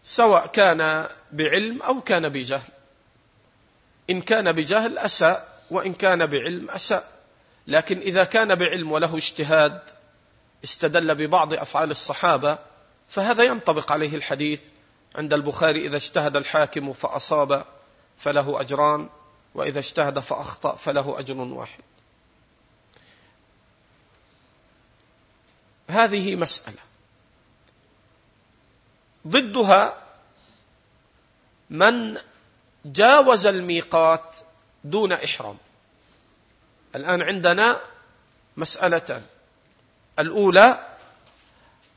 [0.05, 2.71] سواء كان بعلم أو كان بجهل.
[4.11, 7.19] إن كان بجهل أساء وإن كان بعلم أساء.
[7.67, 9.98] لكن إذا كان بعلم وله اجتهاد
[10.65, 12.59] استدل ببعض أفعال الصحابة
[13.09, 14.61] فهذا ينطبق عليه الحديث
[15.15, 17.65] عند البخاري إذا اجتهد الحاكم فأصاب
[18.19, 19.09] فله أجران
[19.55, 21.81] وإذا اجتهد فأخطأ فله أجر واحد.
[25.89, 26.79] هذه مسألة.
[29.27, 30.03] ضدها
[31.71, 32.19] من
[32.85, 34.37] جاوز الميقات
[34.85, 35.57] دون إحرام.
[36.95, 37.81] الآن عندنا
[38.57, 39.23] مسألتان.
[40.19, 40.97] الأولى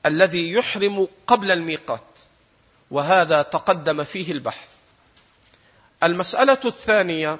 [0.05, 2.03] الذي يحرم قبل الميقات
[2.91, 4.69] وهذا تقدم فيه البحث.
[6.03, 7.39] المسألة الثانية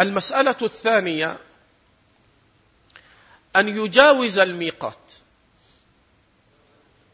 [0.00, 1.38] المسألة الثانية
[3.56, 5.12] أن يجاوز الميقات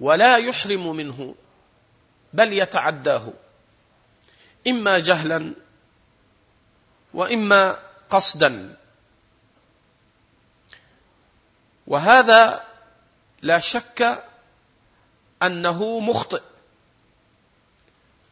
[0.01, 1.35] ولا يحرم منه.
[2.33, 3.29] بل يتعداه.
[4.67, 5.55] إما جهلا
[7.15, 7.79] وإما
[8.11, 8.77] قصدا.
[11.87, 12.65] وهذا
[13.43, 14.25] لا شك
[15.43, 16.43] أنه مخطئ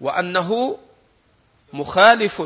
[0.01, 0.79] وأنه
[1.73, 2.43] مخالف.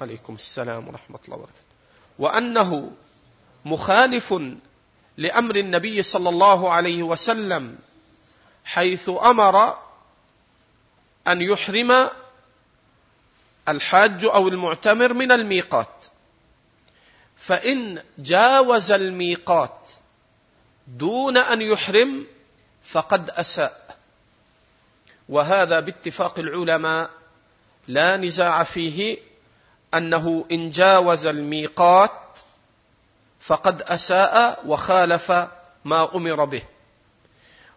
[0.00, 1.70] عليكم السلام ورحمة الله وبركاته.
[2.18, 2.92] وأنه
[3.64, 4.34] مخالف
[5.16, 7.78] لأمر النبي صلى الله عليه وسلم
[8.64, 9.78] حيث أمر
[11.28, 12.08] أن يحرم
[13.68, 16.06] الحاج أو المعتمر من الميقات.
[17.36, 19.90] فإن جاوز الميقات
[20.86, 22.26] دون أن يحرم
[22.82, 23.96] فقد أساء.
[25.28, 27.10] وهذا باتفاق العلماء
[27.88, 29.18] لا نزاع فيه
[29.94, 32.40] أنه إن جاوز الميقات
[33.40, 35.30] فقد أساء وخالف
[35.84, 36.62] ما أمر به.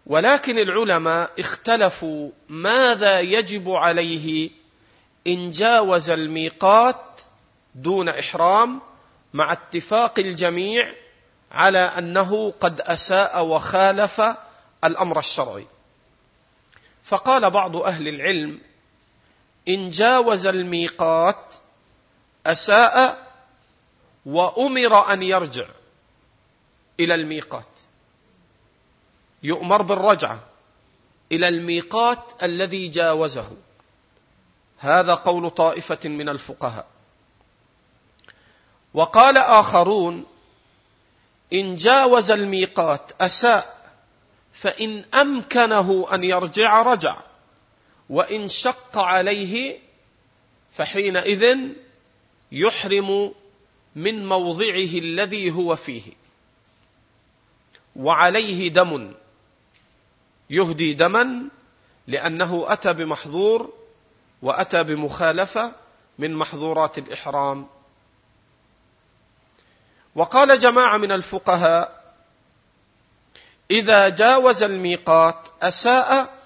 [0.08, 4.50] ولكن العلماء اختلفوا ماذا يجب عليه
[5.28, 7.22] إن جاوز الميقات
[7.76, 8.82] دون إحرام
[9.34, 10.94] مع اتفاق الجميع
[11.52, 14.22] على أنه قد أساء وخالف
[14.84, 15.68] الأمر الشرعي.
[17.04, 18.60] فقال بعض أهل العلم
[19.68, 21.56] إن جاوز الميقات
[22.46, 23.28] أساء
[24.26, 25.66] وأمر أن يرجع
[27.00, 27.73] إلى الميقات.
[29.44, 30.40] يؤمر بالرجعة
[31.32, 33.52] إلى الميقات الذي جاوزه.
[34.78, 36.88] هذا قول طائفة من الفقهاء.
[38.94, 40.26] وقال آخرون
[41.54, 43.92] إن جاوز الميقات أساء
[44.54, 47.18] فإن أمكنه أن يرجع رجع
[48.10, 49.80] وإن شق عليه
[50.72, 51.58] فحينئذ
[52.52, 53.34] يحرم
[53.96, 56.12] من موضعه الذي هو فيه.
[57.96, 59.14] وعليه دم.
[60.50, 61.50] يهدي دما
[62.08, 63.74] لأنه أتى بمحظور
[64.42, 65.72] وأتى بمخالفة
[66.20, 67.68] من محظورات الإحرام.
[70.16, 72.04] وقال جماعة من الفقهاء
[73.72, 76.38] إذا جاوز الميقات أساء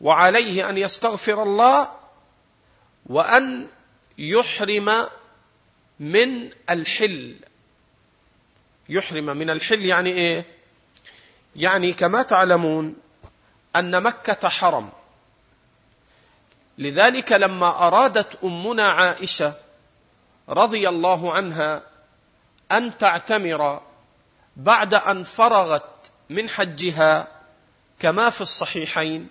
[0.00, 1.88] وعليه أن يستغفر الله
[3.06, 3.68] وأن
[4.18, 5.06] يحرم
[6.00, 7.36] من الحل.
[8.88, 10.53] يحرم من الحل يعني إيه؟
[11.56, 12.96] يعني كما تعلمون
[13.76, 14.90] أن مكة حرم.
[16.78, 19.54] لذلك لما أرادت أمنا عائشة
[20.48, 21.82] رضي الله عنها
[22.72, 23.80] أن تعتمر
[24.56, 27.28] بعد أن فرغت من حجها
[27.98, 29.28] كما في الصحيحين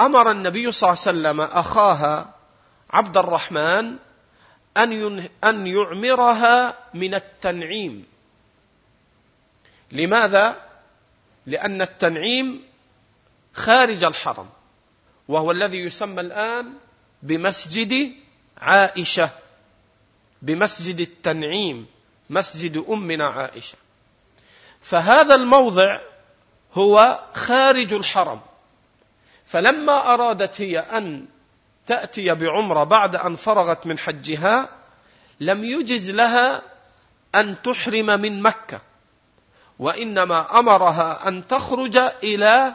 [0.00, 2.34] أمر النبي صلى الله عليه وسلم أخاها
[2.90, 3.96] عبد الرحمن
[4.76, 8.06] أن أن يعمرها من التنعيم.
[9.92, 10.69] لماذا؟
[11.46, 12.62] لأن التنعيم
[13.54, 14.48] خارج الحرم
[15.28, 16.72] وهو الذي يسمى الآن
[17.22, 18.12] بمسجد
[18.58, 19.30] عائشة
[20.42, 21.86] بمسجد التنعيم
[22.30, 23.78] مسجد أمنا عائشة.
[24.80, 26.00] فهذا الموضع
[26.74, 28.40] هو خارج الحرم.
[29.46, 31.26] فلما أرادت هي أن
[31.86, 34.68] تأتي بعمرة بعد أن فرغت من حجها
[35.40, 36.62] لم يجز لها
[37.34, 38.80] أن تحرم من مكة.
[39.80, 42.74] وإنما أمرها أن تخرج إلى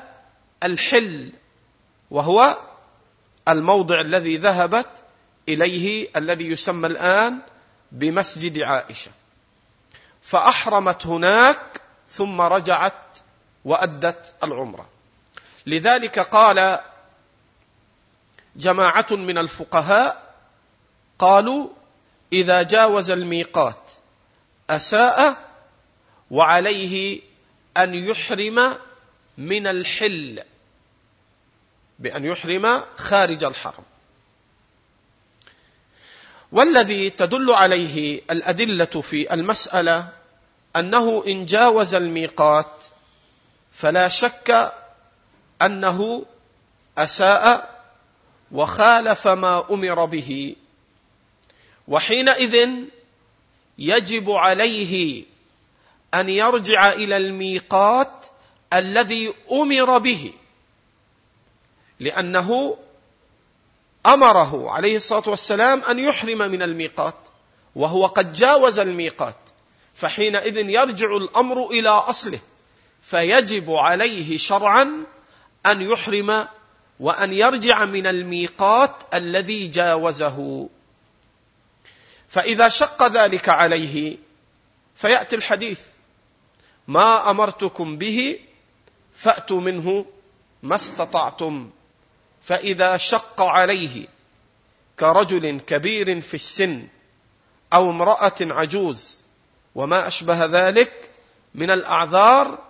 [0.63, 1.32] الحل
[2.12, 2.58] وهو
[3.48, 4.88] الموضع الذي ذهبت
[5.50, 7.39] إليه الذي يسمى الآن
[7.91, 9.12] بمسجد عائشة.
[10.22, 13.20] فأحرمت هناك ثم رجعت
[13.65, 14.89] وأدت العمرة.
[15.65, 16.80] لذلك قال
[18.56, 20.34] جماعة من الفقهاء
[21.20, 21.70] قالوا
[22.34, 23.91] إذا جاوز الميقات
[24.70, 25.38] أساء
[26.32, 27.22] وعليه
[27.78, 28.74] أن يحرم
[29.38, 30.44] من الحل
[32.00, 33.84] بأن يحرم خارج الحرم.
[36.52, 40.10] والذي تدل عليه الأدلة في المسألة
[40.76, 42.86] أنه إن جاوز الميقات
[43.72, 44.74] فلا شك
[45.62, 46.26] أنه
[46.98, 47.76] أساء
[48.52, 50.56] وخالف ما أمر به
[51.88, 52.70] وحينئذ
[53.78, 55.24] يجب عليه
[56.15, 58.25] أن يرجع إلى الميقات
[58.73, 60.33] الذي أمر به
[62.00, 62.77] لأنه
[64.06, 67.15] أمره عليه الصلاة والسلام أن يحرم من الميقات
[67.75, 69.35] وهو قد جاوز الميقات
[69.96, 72.40] فحينئذ يرجع الأمر إلى أصله
[73.02, 75.04] فيجب عليه شرعا
[75.65, 76.48] أن يحرم
[77.00, 80.69] وأن يرجع من الميقات الذي جاوزه.
[82.29, 84.17] فإذا شق ذلك عليه
[84.96, 85.79] فيأتي الحديث
[86.88, 88.40] ما أمرتكم به
[89.15, 90.06] فأتوا منه
[90.63, 91.69] ما استطعتم.
[92.42, 94.08] فإذا شق عليه
[95.00, 96.88] كرجل كبير في السن
[97.73, 99.21] أو امرأة عجوز
[99.75, 101.10] وما أشبه ذلك
[101.56, 102.63] من الأعذار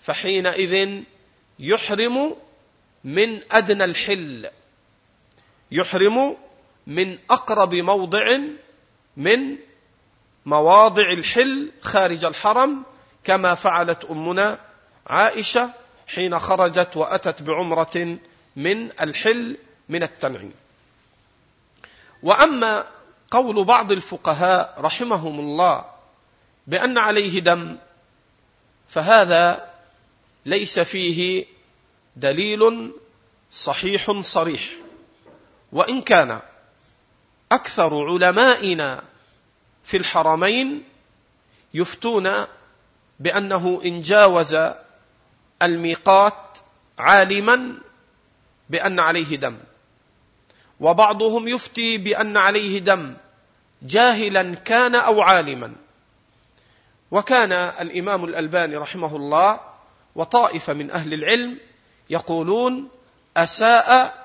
[0.00, 1.02] فحينئذ
[1.58, 2.36] يحرم
[3.04, 4.50] من أدنى الحل
[5.70, 6.36] يحرم
[6.86, 8.38] من أقرب موضع
[9.16, 9.56] من
[10.46, 12.82] مواضع الحل خارج الحرم
[13.24, 14.58] كما فعلت أمنا
[15.06, 15.70] عائشة
[16.06, 18.18] حين خرجت وأتت بعمرة
[18.56, 19.58] من الحل
[19.88, 20.54] من التنعيم.
[22.22, 22.86] وأما
[23.30, 25.84] قول بعض الفقهاء رحمهم الله
[26.66, 27.76] بأن عليه دم
[28.88, 29.70] فهذا
[30.46, 31.46] ليس فيه
[32.16, 32.92] دليل
[33.50, 34.70] صحيح صريح.
[35.72, 36.40] وإن كان
[37.52, 39.04] أكثر علمائنا
[39.84, 40.82] في الحرمين
[41.74, 42.46] يفتون
[43.22, 44.58] بأنه إن جاوز
[45.62, 46.58] الميقات
[46.98, 47.74] عالما
[48.70, 49.58] بأن عليه دم.
[50.80, 53.16] وبعضهم يفتي بأن عليه دم.
[53.82, 55.72] جاهلا كان أو عالما.
[57.10, 59.60] وكان الإمام الألباني رحمه الله
[60.14, 61.58] وطائفة من أهل العلم
[62.10, 62.88] يقولون
[63.36, 64.22] أساء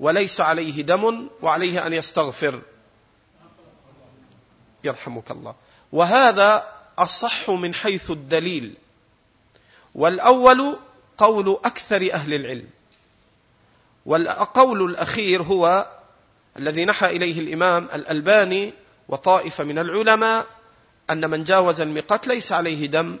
[0.00, 2.60] وليس عليه دم وعليه أن يستغفر.
[4.84, 5.54] يرحمك الله.
[5.92, 8.74] وهذا أصح من حيث الدليل.
[9.94, 10.76] والأول
[11.18, 12.68] قول أكثر أهل العلم.
[14.06, 15.86] والقول الأخير هو
[16.56, 18.72] الذي نحى إليه الإمام الألباني
[19.08, 20.46] وطائفة من العلماء
[21.10, 23.18] أن من جاوز الميقات ليس عليه دم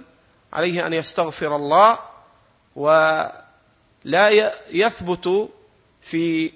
[0.52, 1.98] عليه أن يستغفر الله
[2.76, 3.44] ولا
[4.70, 5.48] يثبت
[6.02, 6.52] في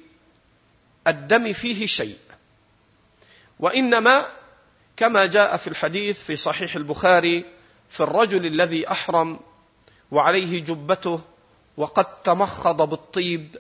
[1.06, 2.18] الدم فيه شيء.
[3.58, 4.26] وإنما
[4.98, 7.44] كما جاء في الحديث في صحيح البخاري
[7.88, 9.40] في الرجل الذي أحرم
[10.12, 11.20] وعليه جبته
[11.76, 13.56] وقد تمخض بالطيب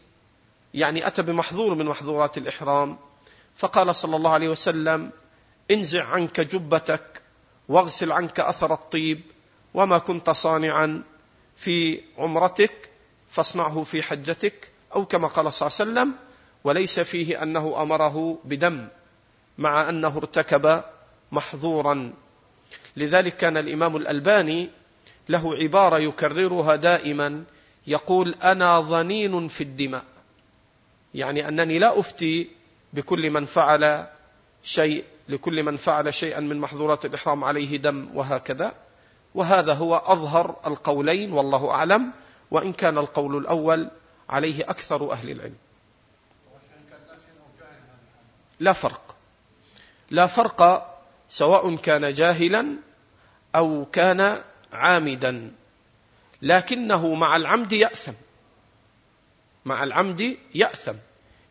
[0.74, 2.98] يعني أتى بمحظور من محظورات الإحرام.
[3.56, 5.10] فقال صلى الله عليه وسلم
[5.70, 7.22] انزع عنك جبتك
[7.68, 9.20] واغسل عنك أثر الطيب
[9.74, 11.02] وما كنت صانعا
[11.56, 12.90] في عمرتك
[13.30, 16.14] فاصنعه في حجتك أو كما قال صلى الله عليه وسلم
[16.64, 18.88] وليس فيه أنه أمره بدم
[19.58, 20.82] مع أنه ارتكب
[21.32, 22.12] محظورا.
[22.96, 24.68] لذلك كان الإمام الألباني
[25.28, 27.44] له عبارة يكررها دائما
[27.86, 30.04] يقول أنا ظنين في الدماء.
[31.14, 32.48] يعني أنني لا أفتي
[32.92, 34.06] بكل من فعل
[34.62, 38.74] شيء لكل من فعل شيئا من محظورات الإحرام عليه دم وهكذا.
[39.34, 42.12] وهذا هو أظهر القولين والله أعلم.
[42.50, 43.88] وإن كان القول الأول
[44.28, 45.56] عليه أكثر أهل العلم.
[48.60, 49.16] لا فرق.
[50.10, 50.97] لا فرق
[51.28, 52.76] سواء كان جاهلا
[53.54, 55.52] أو كان عامدا.
[56.42, 58.12] لكنه مع العمد يأثم.
[59.64, 60.94] مع العمد يأثم.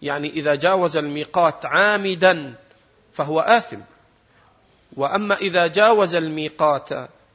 [0.01, 2.55] يعني إذا جاوز الميقات عامدا
[3.13, 3.79] فهو آثم.
[4.93, 6.89] وأما إذا جاوز الميقات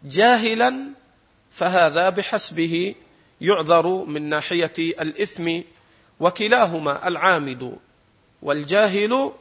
[0.04, 0.74] جاهلا
[1.52, 2.94] فهذا بحسبه
[3.40, 5.60] يعذر من ناحية الإثم
[6.20, 7.78] وكلاهما العامد
[8.42, 9.32] والجاهل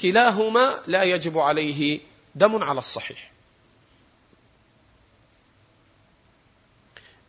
[0.00, 2.00] كلاهما لا يجب عليه
[2.36, 3.30] دم على الصحيح.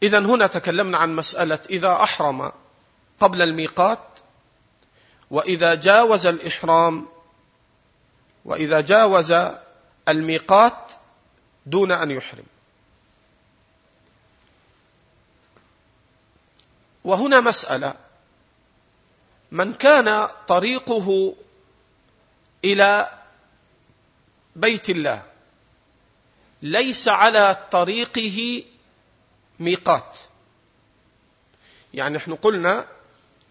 [0.03, 2.51] إذا هنا تكلمنا عن مسألة إذا أحرم
[3.19, 4.19] قبل الميقات
[5.31, 7.07] وإذا جاوز الإحرام
[8.45, 9.33] وإذا جاوز
[10.07, 10.93] الميقات
[11.65, 12.45] دون أن يحرم.
[17.03, 17.95] وهنا مسألة.
[19.51, 21.35] من كان طريقه
[22.65, 23.17] إلى
[24.57, 25.23] بيت الله.
[26.61, 28.63] ليس على طريقه
[29.59, 30.17] ميقات.
[31.93, 32.85] يعني نحن قلنا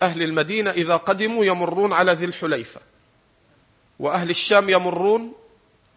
[0.02, 2.80] أهل المدينة إذا قدموا يمرون على ذي الحليفة
[3.98, 5.34] وأهل الشام يمرون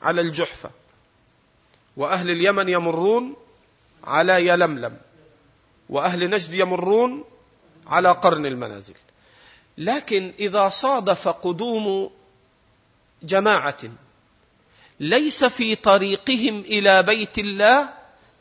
[0.02, 0.72] على الجحفة
[1.98, 3.36] وأهل اليمن يمرون
[4.04, 4.98] على يلملم
[5.90, 7.24] وأهل نجد يمرون
[7.88, 8.96] على قرن المنازل.
[9.78, 12.12] لكن إذا صادف قدوم
[13.24, 13.78] جماعة
[15.00, 17.90] ليس في طريقهم إلى بيت الله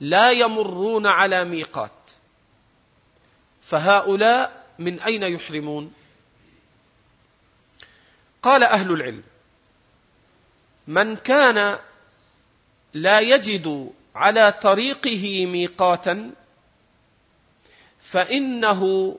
[0.01, 1.91] لا يمرون على ميقات.
[3.63, 5.93] فهؤلاء من أين يحرمون؟
[8.43, 9.23] قال أهل العلم
[10.87, 11.79] من كان
[12.95, 16.33] لا يجد على طريقه ميقاتا
[18.01, 19.15] فإنه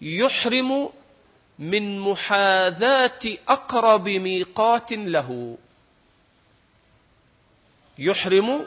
[0.00, 0.90] يحرم
[1.58, 5.58] من محاذاة أقرب ميقات له.
[8.02, 8.66] يحرم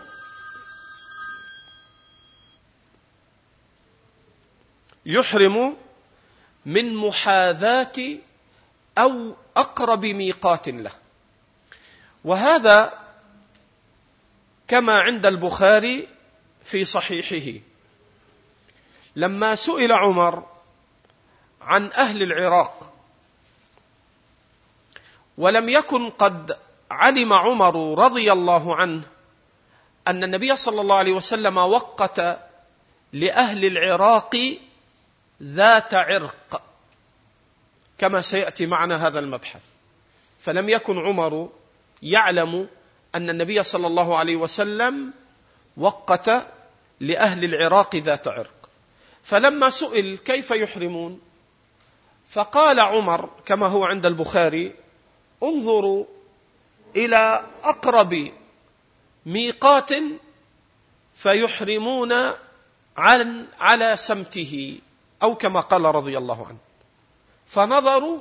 [5.06, 5.78] يحرم
[6.66, 8.18] من محاذاة
[8.98, 10.92] أو أقرب ميقات له.
[12.24, 13.06] وهذا
[14.68, 16.08] كما عند البخاري
[16.66, 17.60] في صحيحه.
[19.16, 20.44] لما سئل عمر
[21.62, 22.94] عن أهل العراق
[25.38, 26.60] ولم يكن قد
[26.92, 29.15] علم عمر رضي الله عنه
[30.08, 32.22] أن النبي صلى الله عليه وسلم وقت
[33.14, 34.58] لأهل العراق
[35.44, 36.62] ذات عرق
[37.98, 39.62] كما سيأتي معنا هذا المبحث.
[40.40, 41.50] فلم يكن عمر
[42.02, 42.68] يعلم
[43.16, 45.14] أن النبي صلى الله عليه وسلم
[45.78, 46.30] وقت
[47.00, 48.70] لأهل العراق ذات عرق.
[49.24, 51.22] فلما سئل كيف يحرمون
[52.30, 54.76] فقال عمر كما هو عند البخاري
[55.44, 56.06] انظروا
[56.96, 58.32] إلى أقرب
[59.26, 59.92] ميقات
[61.14, 62.14] فيحرمون
[62.98, 64.80] عن على سمته
[65.24, 66.58] أو كما قال رضي الله عنه.
[67.48, 68.20] فنظروا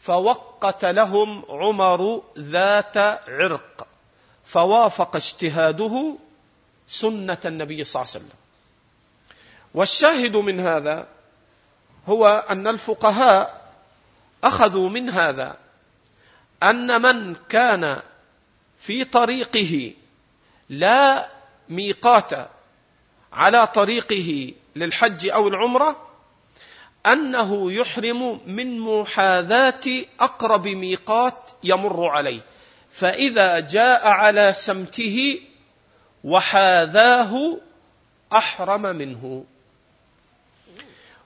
[0.00, 2.96] فوقت لهم عمر ذات
[3.28, 3.86] عرق
[4.44, 6.16] فوافق اجتهاده
[6.88, 8.38] سنة النبي صلى الله عليه وسلم.
[9.74, 11.06] والشاهد من هذا
[12.08, 13.72] هو أن الفقهاء
[14.44, 15.56] أخذوا من هذا
[16.62, 18.02] أن من كان
[18.78, 19.92] في طريقه
[20.68, 21.28] لا
[21.68, 22.32] ميقات
[23.32, 26.06] على طريقه للحج أو العمرة
[27.06, 32.40] أنه يحرم من محاذاة أقرب ميقات يمر عليه.
[32.92, 35.40] فإذا جاء على سمته
[36.24, 37.58] وحاذاه
[38.32, 39.44] أحرم منه.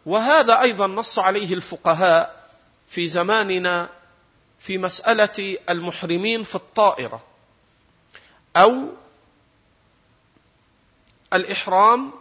[0.06, 2.48] وهذا أيضا نص عليه الفقهاء
[2.88, 3.88] في زماننا
[4.58, 7.22] في مسألة المحرمين في الطائرة
[8.56, 8.88] أو
[11.34, 12.12] الإحرام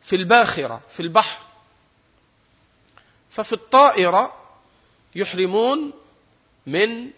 [0.00, 1.40] في الباخرة في البحر.
[3.30, 4.36] ففي الطائرة
[5.14, 5.92] يحرمون
[6.66, 7.10] من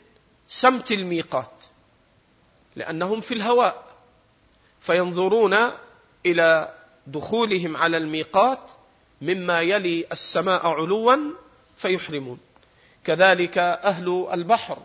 [0.47, 1.65] سمت الميقات
[2.77, 3.85] لأنهم في الهواء
[4.81, 5.57] فينظرون
[6.27, 6.75] إلى
[7.07, 8.71] دخولهم على الميقات
[9.21, 11.17] مما يلي السماء علوا
[11.77, 12.39] فيحرمون.
[13.05, 14.79] كذلك أهل البحر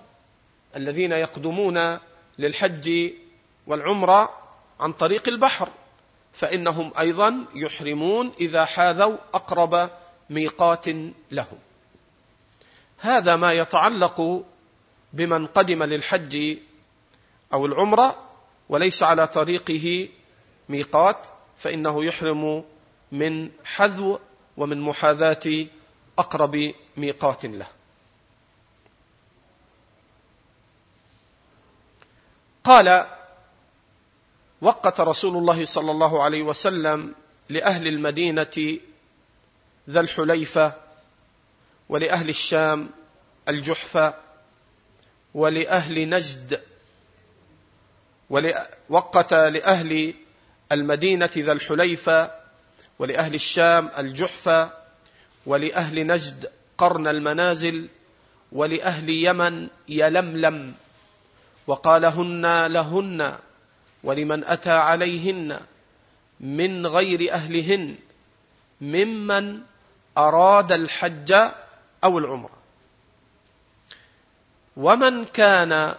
[0.75, 1.99] الذين يقدمون
[2.39, 3.11] للحج
[3.67, 4.29] والعمرة
[4.79, 5.69] عن طريق البحر.
[6.35, 9.89] فإنهم أيضا يحرمون إذا حاذوا أقرب
[10.29, 10.85] ميقات
[11.31, 11.57] لهم.
[12.97, 14.45] هذا ما يتعلق
[15.13, 16.57] بمن قدم للحج
[17.53, 18.15] أو العمرة
[18.69, 20.09] وليس على طريقه
[20.69, 21.27] ميقات
[21.57, 22.63] فإنه يحرم
[23.11, 24.19] من حذو
[24.57, 25.65] ومن محاذاة
[26.19, 27.67] أقرب ميقات له.
[32.63, 33.07] قال
[34.61, 37.15] وقت رسول الله صلى الله عليه وسلم
[37.49, 38.77] لأهل المدينة
[39.89, 40.73] ذا الحليفة
[41.89, 42.89] ولأهل الشام
[43.49, 44.13] الجحفة
[45.33, 46.61] ولأهل نجد
[48.89, 50.13] وقت لأهل
[50.71, 52.31] المدينة ذا الحليفة
[52.99, 54.71] ولأهل الشام الجحفة
[55.45, 57.87] ولأهل نجد قرن المنازل
[58.51, 60.73] ولأهل يمن يلملم
[61.67, 63.37] وقال هن لهن
[64.05, 65.59] ولمن أتى عليهن
[66.39, 67.95] من غير أهلهن
[68.81, 69.61] ممن
[70.17, 71.31] أراد الحج
[72.03, 72.57] أو العمرة.
[74.77, 75.95] ومن كان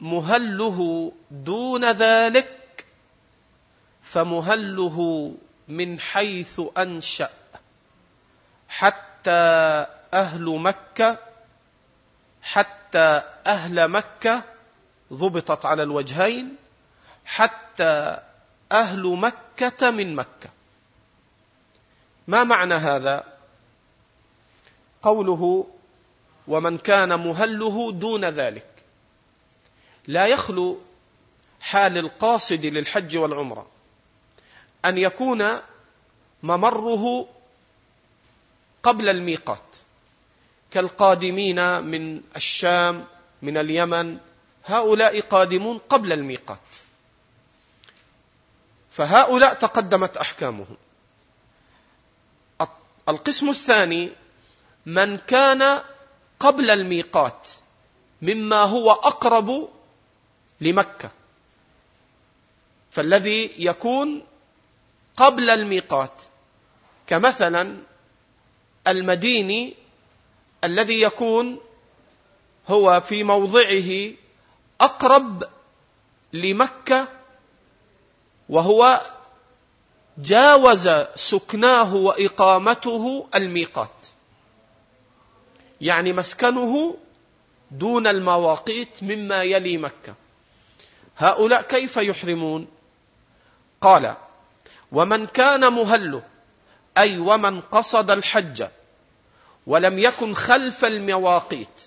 [0.00, 2.86] مهله دون ذلك
[4.02, 5.34] فمهله
[5.68, 7.30] من حيث أنشأ.
[8.68, 11.18] حتى أهل مكة
[12.42, 14.42] حتى أهل مكة
[15.12, 16.56] ضبطت على الوجهين
[17.28, 18.20] حتى
[18.72, 20.50] أهل مكة من مكة.
[22.28, 23.24] ما معنى هذا؟
[25.02, 25.66] قوله
[26.48, 28.66] ومن كان مهله دون ذلك.
[30.06, 30.78] لا يخلو
[31.60, 33.66] حال القاصد للحج والعمرة
[34.84, 35.44] أن يكون
[36.42, 37.28] ممره
[38.82, 39.76] قبل الميقات
[40.70, 43.04] كالقادمين من الشام
[43.42, 44.18] من اليمن
[44.64, 46.87] هؤلاء قادمون قبل الميقات.
[48.98, 50.76] فهؤلاء تقدمت أحكامهم.
[53.08, 54.10] القسم الثاني
[54.86, 55.80] من كان
[56.40, 57.48] قبل الميقات
[58.22, 59.68] مما هو أقرب
[60.60, 61.10] لمكة.
[62.90, 64.22] فالذي يكون
[65.16, 66.22] قبل الميقات
[67.06, 67.76] كمثلا
[68.86, 69.74] المديني
[70.64, 71.60] الذي يكون
[72.68, 74.12] هو في موضعه
[74.80, 75.44] أقرب
[76.32, 77.17] لمكة
[78.48, 79.02] وهو
[80.18, 84.06] جاوز سكناه وإقامته الميقات.
[85.80, 86.96] يعني مسكنه
[87.70, 90.14] دون المواقيت مما يلي مكة.
[91.18, 92.66] هؤلاء كيف يحرمون؟
[93.80, 94.16] قال
[94.92, 96.22] ومن كان مهله
[96.98, 98.66] أي ومن قصد الحج
[99.66, 101.82] ولم يكن خلف المواقيت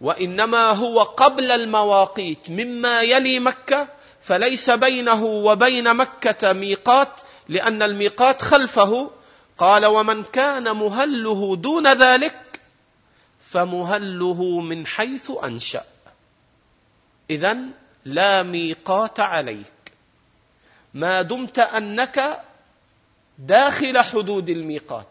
[0.00, 3.88] وإنما هو قبل المواقيت مما يلي مكة
[4.22, 9.10] فليس بينه وبين مكة ميقات لأن الميقات خلفه.
[9.58, 12.60] قال ومن كان مهله دون ذلك
[13.40, 15.84] فمهله من حيث أنشأ.
[17.30, 17.56] إذا
[18.04, 19.72] لا ميقات عليك.
[20.94, 22.42] ما دمت أنك
[23.38, 25.08] داخل حدود الميقات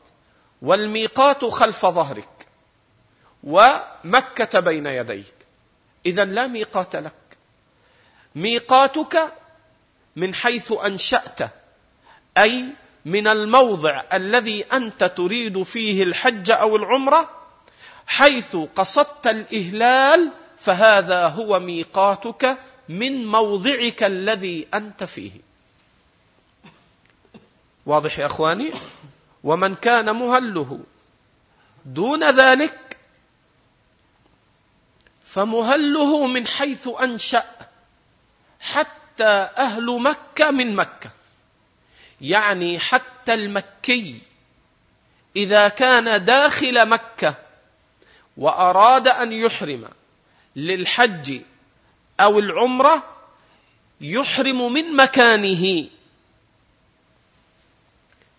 [0.61, 2.47] والميقات خلف ظهرك
[3.43, 5.35] ومكة بين يديك.
[6.05, 7.20] إذا لا ميقات لك.
[8.35, 9.33] ميقاتك
[10.15, 11.39] من حيث أنشأت
[12.37, 12.65] أي
[13.05, 17.29] من الموضع الذي أنت تريد فيه الحج أو العمرة
[18.07, 22.57] حيث قصدت الإهلال فهذا هو ميقاتك
[22.89, 25.31] من موضعك الذي أنت فيه.
[27.85, 28.71] واضح يا أخواني؟
[29.43, 30.79] ومن كان مهله
[31.85, 32.97] دون ذلك
[35.23, 37.45] فمهله من حيث أنشأ
[38.61, 41.11] حتى أهل مكة من مكة.
[42.21, 44.21] يعني حتى المكي.
[45.35, 47.35] إذا كان داخل مكة
[48.37, 49.89] وأراد أن يحرم
[50.55, 51.41] للحج
[52.19, 53.03] أو العمرة
[54.01, 55.89] يحرم من مكانه.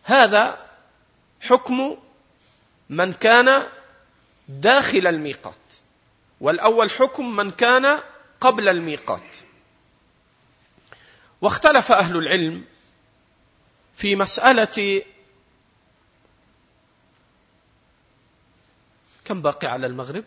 [0.05, 0.69] هذا
[1.41, 1.97] حكم
[2.91, 3.63] من كان
[4.49, 5.55] داخل الميقات.
[6.41, 7.99] والأول حكم من كان
[8.41, 9.37] قبل الميقات.
[11.43, 12.65] واختلف أهل العلم
[13.97, 15.03] في مسألة
[19.25, 20.25] كم باقي على المغرب؟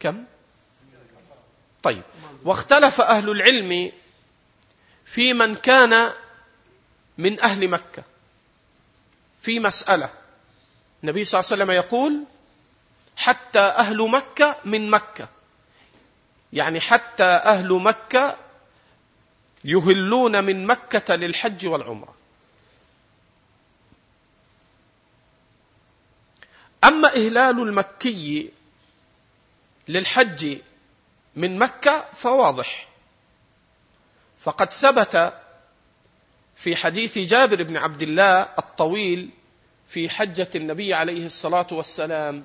[0.00, 0.24] كم؟
[1.82, 2.02] طيب.
[2.44, 3.92] واختلف أهل العلم
[5.04, 6.10] في من كان
[7.18, 8.02] من أهل مكة.
[9.42, 10.10] في مسألة.
[11.02, 12.24] النبي صلى الله عليه وسلم يقول
[13.16, 15.28] حتى أهل مكة من مكة.
[16.52, 18.43] يعني حتى أهل مكة
[19.64, 22.14] يهلون من مكة للحج والعمرة.
[26.84, 28.50] أما إهلال المكي
[29.88, 30.58] للحج
[31.36, 32.88] من مكة فواضح.
[34.40, 35.32] فقد ثبت
[36.56, 39.30] في حديث جابر بن عبد الله الطويل
[39.88, 42.44] في حجة النبي عليه الصلاة والسلام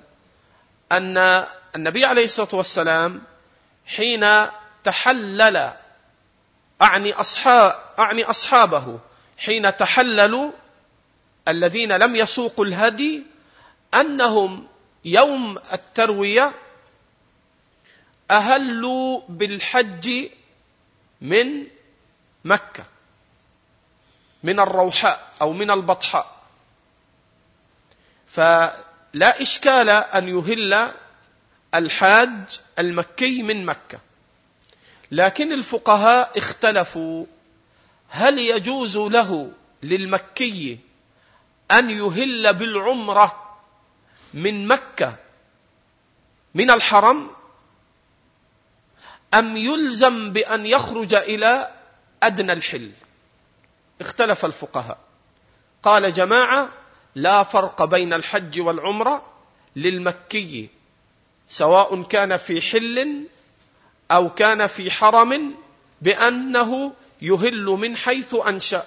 [0.92, 1.46] أن
[1.76, 3.22] النبي عليه الصلاة والسلام
[3.86, 4.26] حين
[4.84, 5.74] تحلل
[6.82, 9.00] أعني أصحاب أعني أصحابه.
[9.38, 10.52] حين تحللوا
[11.48, 13.24] الذين لم يسوقوا الهدي
[13.94, 14.68] أنهم
[15.06, 16.52] يوم التروية
[18.32, 20.30] أهلوا بالحج
[21.22, 21.68] من
[22.46, 22.84] مكة
[24.44, 26.36] من الروحاء أو من البطحاء.
[28.28, 30.92] فلا إشكال أن يهل
[31.76, 34.00] الحاج المكي من مكة.
[35.12, 37.26] لكن الفقهاء اختلفوا.
[38.10, 39.52] هل يجوز له
[39.84, 40.80] للمكي
[41.72, 43.58] أن يهل بالعمرة
[44.34, 45.16] من مكة
[46.56, 47.32] من الحرم
[49.34, 51.76] أم يلزم بأن يخرج إلى
[52.24, 52.92] أدنى الحل؟
[54.02, 54.98] اختلف الفقهاء.
[55.84, 56.70] قال جماعة
[57.16, 59.26] لا فرق بين الحج والعمرة
[59.76, 60.70] للمكي
[61.48, 63.28] سواء كان في حل
[64.12, 65.56] أو كان في حرم
[66.02, 68.86] بأنه يهل من حيث أنشأ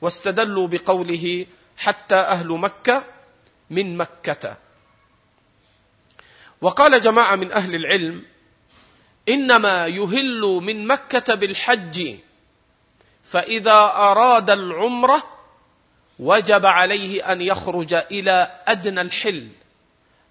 [0.00, 1.46] واستدلوا بقوله
[1.76, 3.04] حتى أهل مكة
[3.70, 4.56] من مكة.
[6.60, 8.22] وقال جماعة من أهل العلم
[9.28, 12.14] إنما يهل من مكة بالحج
[13.24, 15.22] فإذا أراد العمرة
[16.18, 19.48] وجب عليه أن يخرج إلى أدنى الحل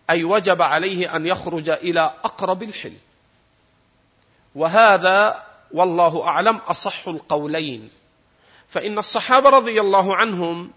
[0.10, 2.94] أي وجب عليه أن يخرج إلى أقرب الحل.
[4.56, 7.89] وهذا والله أعلم أصح القولين.
[8.68, 10.72] فإن الصحابة رضي الله عنهم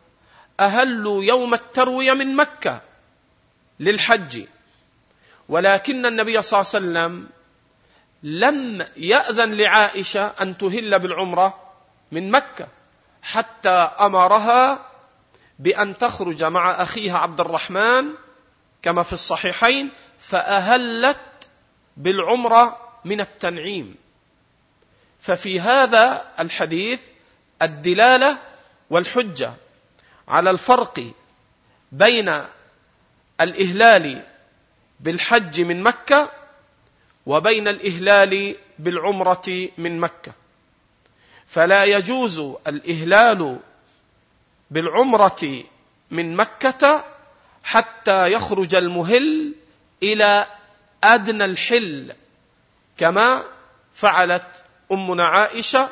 [0.61, 2.81] أهلوا يوم التروية من مكة
[3.81, 4.45] للحج
[5.49, 7.29] ولكن النبي صلى الله عليه وسلم
[8.23, 11.55] لم يأذن لعائشة أن تهل بالعمرة
[12.13, 12.69] من مكة
[13.23, 14.87] حتى أمرها
[15.59, 18.05] بأن تخرج مع أخيها عبد الرحمن
[18.83, 21.49] كما في الصحيحين فأهلت
[21.97, 23.95] بالعمرة من التنعيم.
[25.21, 27.01] ففي هذا الحديث
[27.63, 28.39] الدلالة
[28.91, 29.53] والحجة
[30.29, 31.13] على الفرق
[31.93, 32.33] بين
[33.41, 34.23] الإهلال
[35.01, 36.31] بالحج من مكة
[37.27, 40.33] وبين الإهلال بالعمرة من مكة.
[41.47, 43.59] فلا يجوز الإهلال
[44.71, 45.63] بالعمرة
[46.11, 47.05] من مكة
[47.65, 49.55] حتى يخرج المهل
[50.03, 50.47] إلى
[51.05, 52.13] أدنى الحل
[52.97, 53.43] كما
[53.93, 55.89] فعلت أمنا عائشة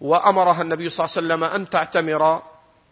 [0.00, 2.42] وأمرها النبي صلى الله عليه وسلم أن تعتمر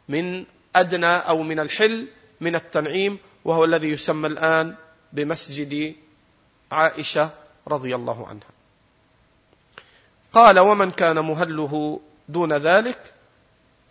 [0.08, 0.44] من
[0.76, 2.08] أدنى أو من الحل
[2.40, 4.74] من التنعيم وهو الذي يسمى الآن
[5.12, 5.94] بمسجد
[6.72, 7.30] عائشة
[7.68, 8.52] رضي الله عنها.
[10.32, 13.14] قال ومن كان مهله دون ذلك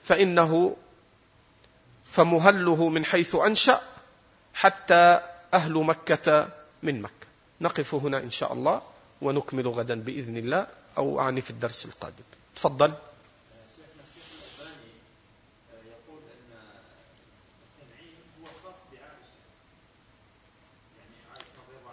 [0.03, 0.76] فإنه
[2.05, 3.82] فمهله من حيث أنشأ
[4.53, 5.22] حتى
[5.53, 6.47] أهل مكة
[6.84, 7.28] من مكة.
[7.62, 8.82] نقف هنا إن شاء الله.
[9.22, 10.67] ونكمل غدا بإذن الله
[10.97, 12.24] أو أعني في الدرس القادم.
[12.55, 12.93] تفضل.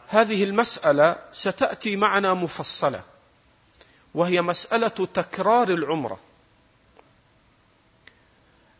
[0.08, 3.02] هذه المسألة ستأتي معنا مفصلة
[4.14, 6.20] وهي مسألة تكرار العمرة.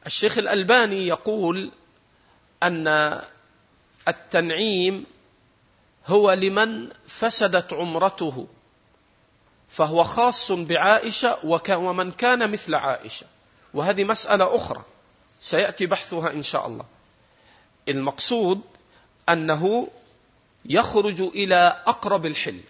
[0.07, 1.70] الشيخ الألباني يقول
[2.62, 3.22] أن
[4.09, 5.07] التنعيم
[6.09, 8.46] هو لمن فسدت عمرته
[9.68, 11.38] فهو خاص بعائشة
[11.70, 13.26] ومن كان مثل عائشة.
[13.74, 14.82] وهذه مسألة أخرى
[15.40, 16.84] سيأتي بحثها إن شاء الله.
[17.88, 18.61] المقصود
[19.28, 19.88] أنه
[20.64, 22.61] يخرج إلى أقرب الحل.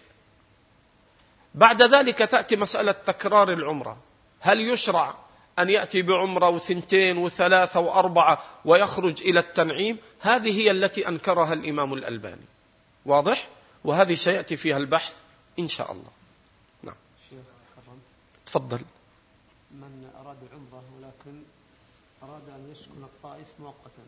[1.55, 3.97] بعد ذلك تأتي مسألة تكرار العمرة.
[4.39, 5.15] هل يشرع
[5.59, 12.45] أن يأتي بعمرة وثنتين وثلاثة وأربعة ويخرج إلى التنعيم؟ هذه هي التي أنكرها الإمام الألباني.
[13.05, 13.47] واضح؟
[13.83, 15.23] وهذه سيأتي فيها البحث
[15.59, 16.11] إن شاء الله.
[16.83, 16.95] نعم.
[18.45, 18.81] تفضل.
[19.71, 21.43] من أراد عمرة ولكن
[22.23, 24.03] أراد أن يسكن الطائف مؤقتا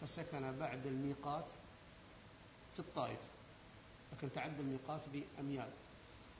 [0.00, 1.44] فسكن بعد الميقات
[2.74, 3.18] في الطائف
[4.12, 5.70] لكن تعدى الميقات بأميال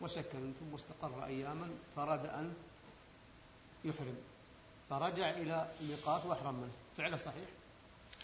[0.00, 2.54] وسكن ثم استقر أياما فأراد أن
[3.84, 4.16] يحرم
[4.90, 6.72] فرجع إلى الميقات وأحرم منه.
[6.96, 7.48] فعله صحيح؟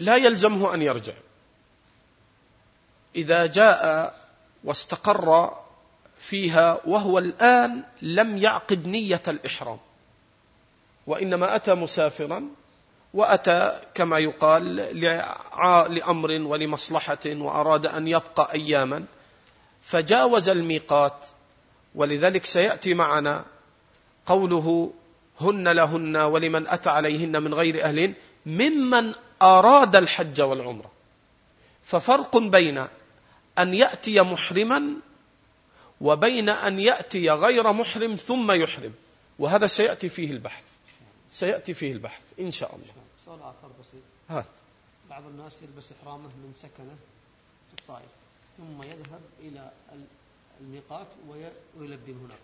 [0.01, 1.15] لا يلزمه أن يرجع.
[3.17, 4.15] إذا جاء
[4.65, 5.57] واستقر
[6.19, 9.79] فيها وهو الآن لم يعقد نية الإحرام
[11.07, 12.49] وإنما أتى مسافرا
[13.15, 14.77] وأتى كما يقال
[15.95, 19.05] لأمر ولمصلحة وأراد أن يبقى أياما
[19.83, 21.27] فجاوز الميقات.
[21.95, 23.45] ولذلك سيأتي معنا
[24.27, 24.93] قوله
[25.41, 28.15] هن لهن ولمن أتى عليهن من غير أهلهن
[28.47, 29.13] ممن
[29.43, 30.91] أراد الحج والعمرة.
[31.85, 32.87] ففرق بين
[33.59, 34.97] أن يأتي محرما
[36.01, 38.93] وبين أن يأتي غير محرم ثم يحرم.
[39.39, 40.65] وهذا سيأتي فيه البحث.
[41.31, 42.93] سيأتي فيه البحث إن شاء الله.
[43.27, 44.03] سؤال آخر بسيط.
[44.29, 44.47] هات
[45.11, 46.97] بعض الناس يلبس إحرامه من سكنه
[47.69, 48.11] في الطائف
[48.57, 49.71] ثم يذهب إلى
[50.61, 51.07] الميقات
[51.79, 52.39] ويلبي هناك.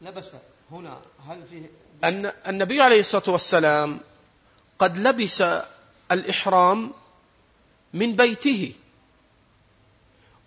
[0.00, 0.32] لبس
[0.70, 1.70] هنا هل فيه
[2.04, 4.00] أن النبي عليه الصلاة والسلام
[4.78, 5.42] قد لبس
[6.12, 6.92] الإحرام
[7.94, 8.74] من بيته.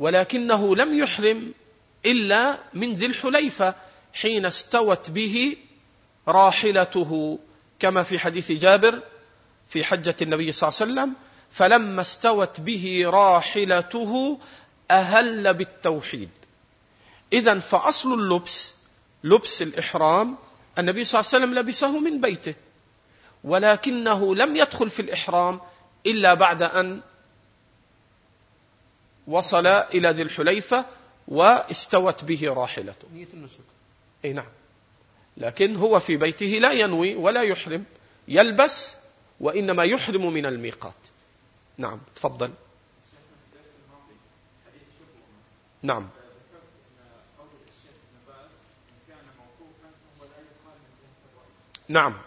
[0.02, 1.54] ولكنه لم يحرم
[2.06, 3.76] إلا من ذي الحليفة
[4.14, 5.58] حين استوت به
[6.28, 7.39] راحلته
[7.80, 8.99] كما في حديث جابر
[9.68, 11.16] في حجة النبي صلى الله عليه وسلم
[11.52, 14.39] فلما استوت به راحلته
[14.91, 16.30] أهل بالتوحيد.
[17.34, 18.76] إذا فأصل اللبس
[19.24, 20.38] لبس الإحرام
[20.80, 22.56] النبي صلى الله عليه وسلم لبسه من بيته
[23.43, 25.60] ولكنه لم يدخل في الإحرام
[26.06, 27.02] إلا بعد أن
[29.28, 30.86] وصل إلى ذي الحليفة
[31.28, 33.07] واستوت به راحلته.
[33.13, 33.59] نية النسك.
[34.26, 34.49] أي نعم.
[35.38, 37.84] لكن هو في بيته لا ينوي ولا يحرم
[38.28, 38.95] يلبس
[39.39, 40.93] وإنما يحرم من الميقات.
[41.78, 42.51] نعم تفضل.
[45.84, 46.09] نعم.
[51.88, 52.17] نعم.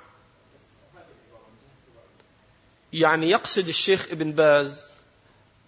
[2.92, 4.88] يعني يقصد الشيخ ابن باز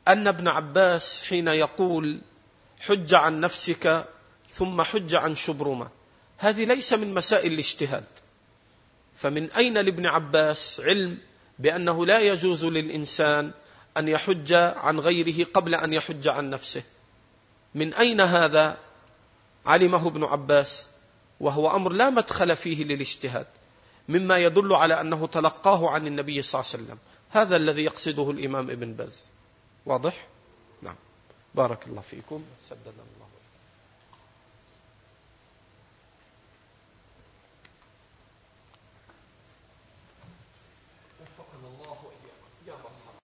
[0.09, 2.19] أن ابن عباس حين يقول
[2.81, 4.05] حج عن نفسك
[4.51, 5.89] ثم حج عن شبرمة.
[6.39, 8.05] هذه ليس من مسائل الاجتهاد.
[9.17, 11.19] فمن أين لابن عباس علم
[11.59, 13.53] بأنه لا يجوز للإنسان
[13.97, 16.83] أن يحج عن غيره قبل أن يحج عن نفسه؟
[17.75, 18.79] من أين هذا
[19.67, 20.89] علمه ابن عباس؟
[21.41, 23.47] وهو أمر لا مدخل فيه للاجتهاد
[24.09, 26.99] مما يدل على أنه تلقاه عن النبي صلى الله عليه وسلم.
[27.31, 29.27] هذا الذي يقصده الإمام ابن باز.
[29.87, 30.27] واضح؟
[30.83, 30.97] نعم.
[31.55, 32.45] بارك الله فيكم.
[32.61, 33.26] سدد الله.